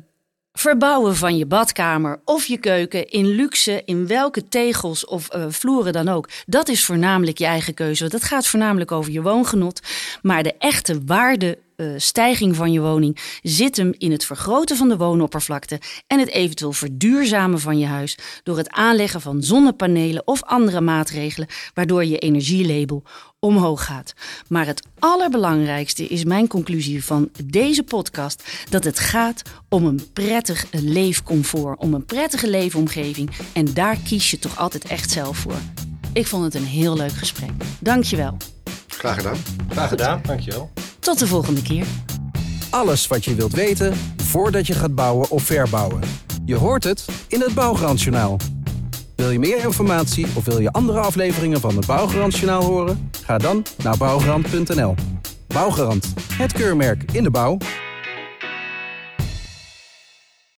Verbouwen 0.57 1.15
van 1.15 1.37
je 1.37 1.45
badkamer 1.45 2.19
of 2.25 2.45
je 2.45 2.57
keuken 2.57 3.09
in 3.09 3.25
luxe, 3.25 3.81
in 3.85 4.07
welke 4.07 4.47
tegels 4.47 5.05
of 5.05 5.35
uh, 5.35 5.45
vloeren 5.49 5.93
dan 5.93 6.07
ook. 6.07 6.29
Dat 6.45 6.67
is 6.67 6.85
voornamelijk 6.85 7.37
je 7.37 7.45
eigen 7.45 7.73
keuze. 7.73 8.03
Het 8.03 8.23
gaat 8.23 8.47
voornamelijk 8.47 8.91
over 8.91 9.11
je 9.11 9.21
woongenot. 9.21 9.81
Maar 10.21 10.43
de 10.43 10.53
echte 10.57 11.01
waarde 11.05 11.57
uh, 11.77 11.93
stijging 11.97 12.55
van 12.55 12.71
je 12.71 12.81
woning 12.81 13.39
zit 13.41 13.77
hem 13.77 13.93
in 13.97 14.11
het 14.11 14.25
vergroten 14.25 14.77
van 14.77 14.89
de 14.89 14.97
woonoppervlakte 14.97 15.79
en 16.07 16.19
het 16.19 16.29
eventueel 16.29 16.73
verduurzamen 16.73 17.59
van 17.59 17.77
je 17.77 17.85
huis 17.85 18.17
door 18.43 18.57
het 18.57 18.69
aanleggen 18.69 19.21
van 19.21 19.43
zonnepanelen 19.43 20.27
of 20.27 20.43
andere 20.43 20.81
maatregelen 20.81 21.47
waardoor 21.73 22.05
je 22.05 22.19
energielabel 22.19 23.03
omhoog 23.39 23.85
gaat. 23.85 24.13
Maar 24.47 24.65
het 24.65 24.87
allerbelangrijkste 24.99 26.07
is 26.07 26.23
mijn 26.23 26.47
conclusie 26.47 27.03
van 27.03 27.29
deze 27.43 27.83
podcast 27.83 28.43
dat 28.69 28.83
het 28.83 28.99
gaat 28.99 29.41
om 29.69 29.85
een 29.85 30.11
prettig 30.13 30.65
leefcomfort, 30.71 31.79
om 31.79 31.93
een 31.93 32.05
prettige 32.05 32.49
leefomgeving 32.49 33.29
en 33.53 33.73
daar 33.73 33.97
kies 33.97 34.31
je 34.31 34.39
toch 34.39 34.57
altijd 34.57 34.85
echt 34.85 35.11
zelf 35.11 35.37
voor. 35.37 35.59
Ik 36.13 36.27
vond 36.27 36.43
het 36.43 36.53
een 36.53 36.65
heel 36.65 36.95
leuk 36.95 37.11
gesprek. 37.11 37.51
Dankjewel. 37.79 38.54
Graag 38.97 39.15
gedaan. 39.15 39.37
Graag 39.69 39.89
gedaan, 39.89 40.21
dankjewel. 40.23 40.71
Tot 40.99 41.19
de 41.19 41.27
volgende 41.27 41.61
keer. 41.61 41.85
Alles 42.69 43.07
wat 43.07 43.25
je 43.25 43.35
wilt 43.35 43.53
weten 43.53 43.93
voordat 44.23 44.67
je 44.67 44.73
gaat 44.73 44.95
bouwen 44.95 45.29
of 45.29 45.43
verbouwen. 45.43 46.01
Je 46.45 46.55
hoort 46.55 46.83
het 46.83 47.05
in 47.27 47.41
het 47.41 47.53
Bouwgarantjournaal. 47.53 48.37
Wil 49.15 49.29
je 49.29 49.39
meer 49.39 49.63
informatie 49.63 50.27
of 50.33 50.45
wil 50.45 50.59
je 50.59 50.71
andere 50.71 50.99
afleveringen 50.99 51.59
van 51.59 51.75
het 51.75 51.85
Bouwgarantjournaal 51.85 52.63
horen? 52.63 53.09
Ga 53.23 53.37
dan 53.37 53.65
naar 53.83 53.97
bouwgarant.nl. 53.97 54.95
Bouwgarant, 55.47 56.13
het 56.33 56.53
keurmerk 56.53 57.11
in 57.11 57.23
de 57.23 57.31
bouw. 57.31 57.57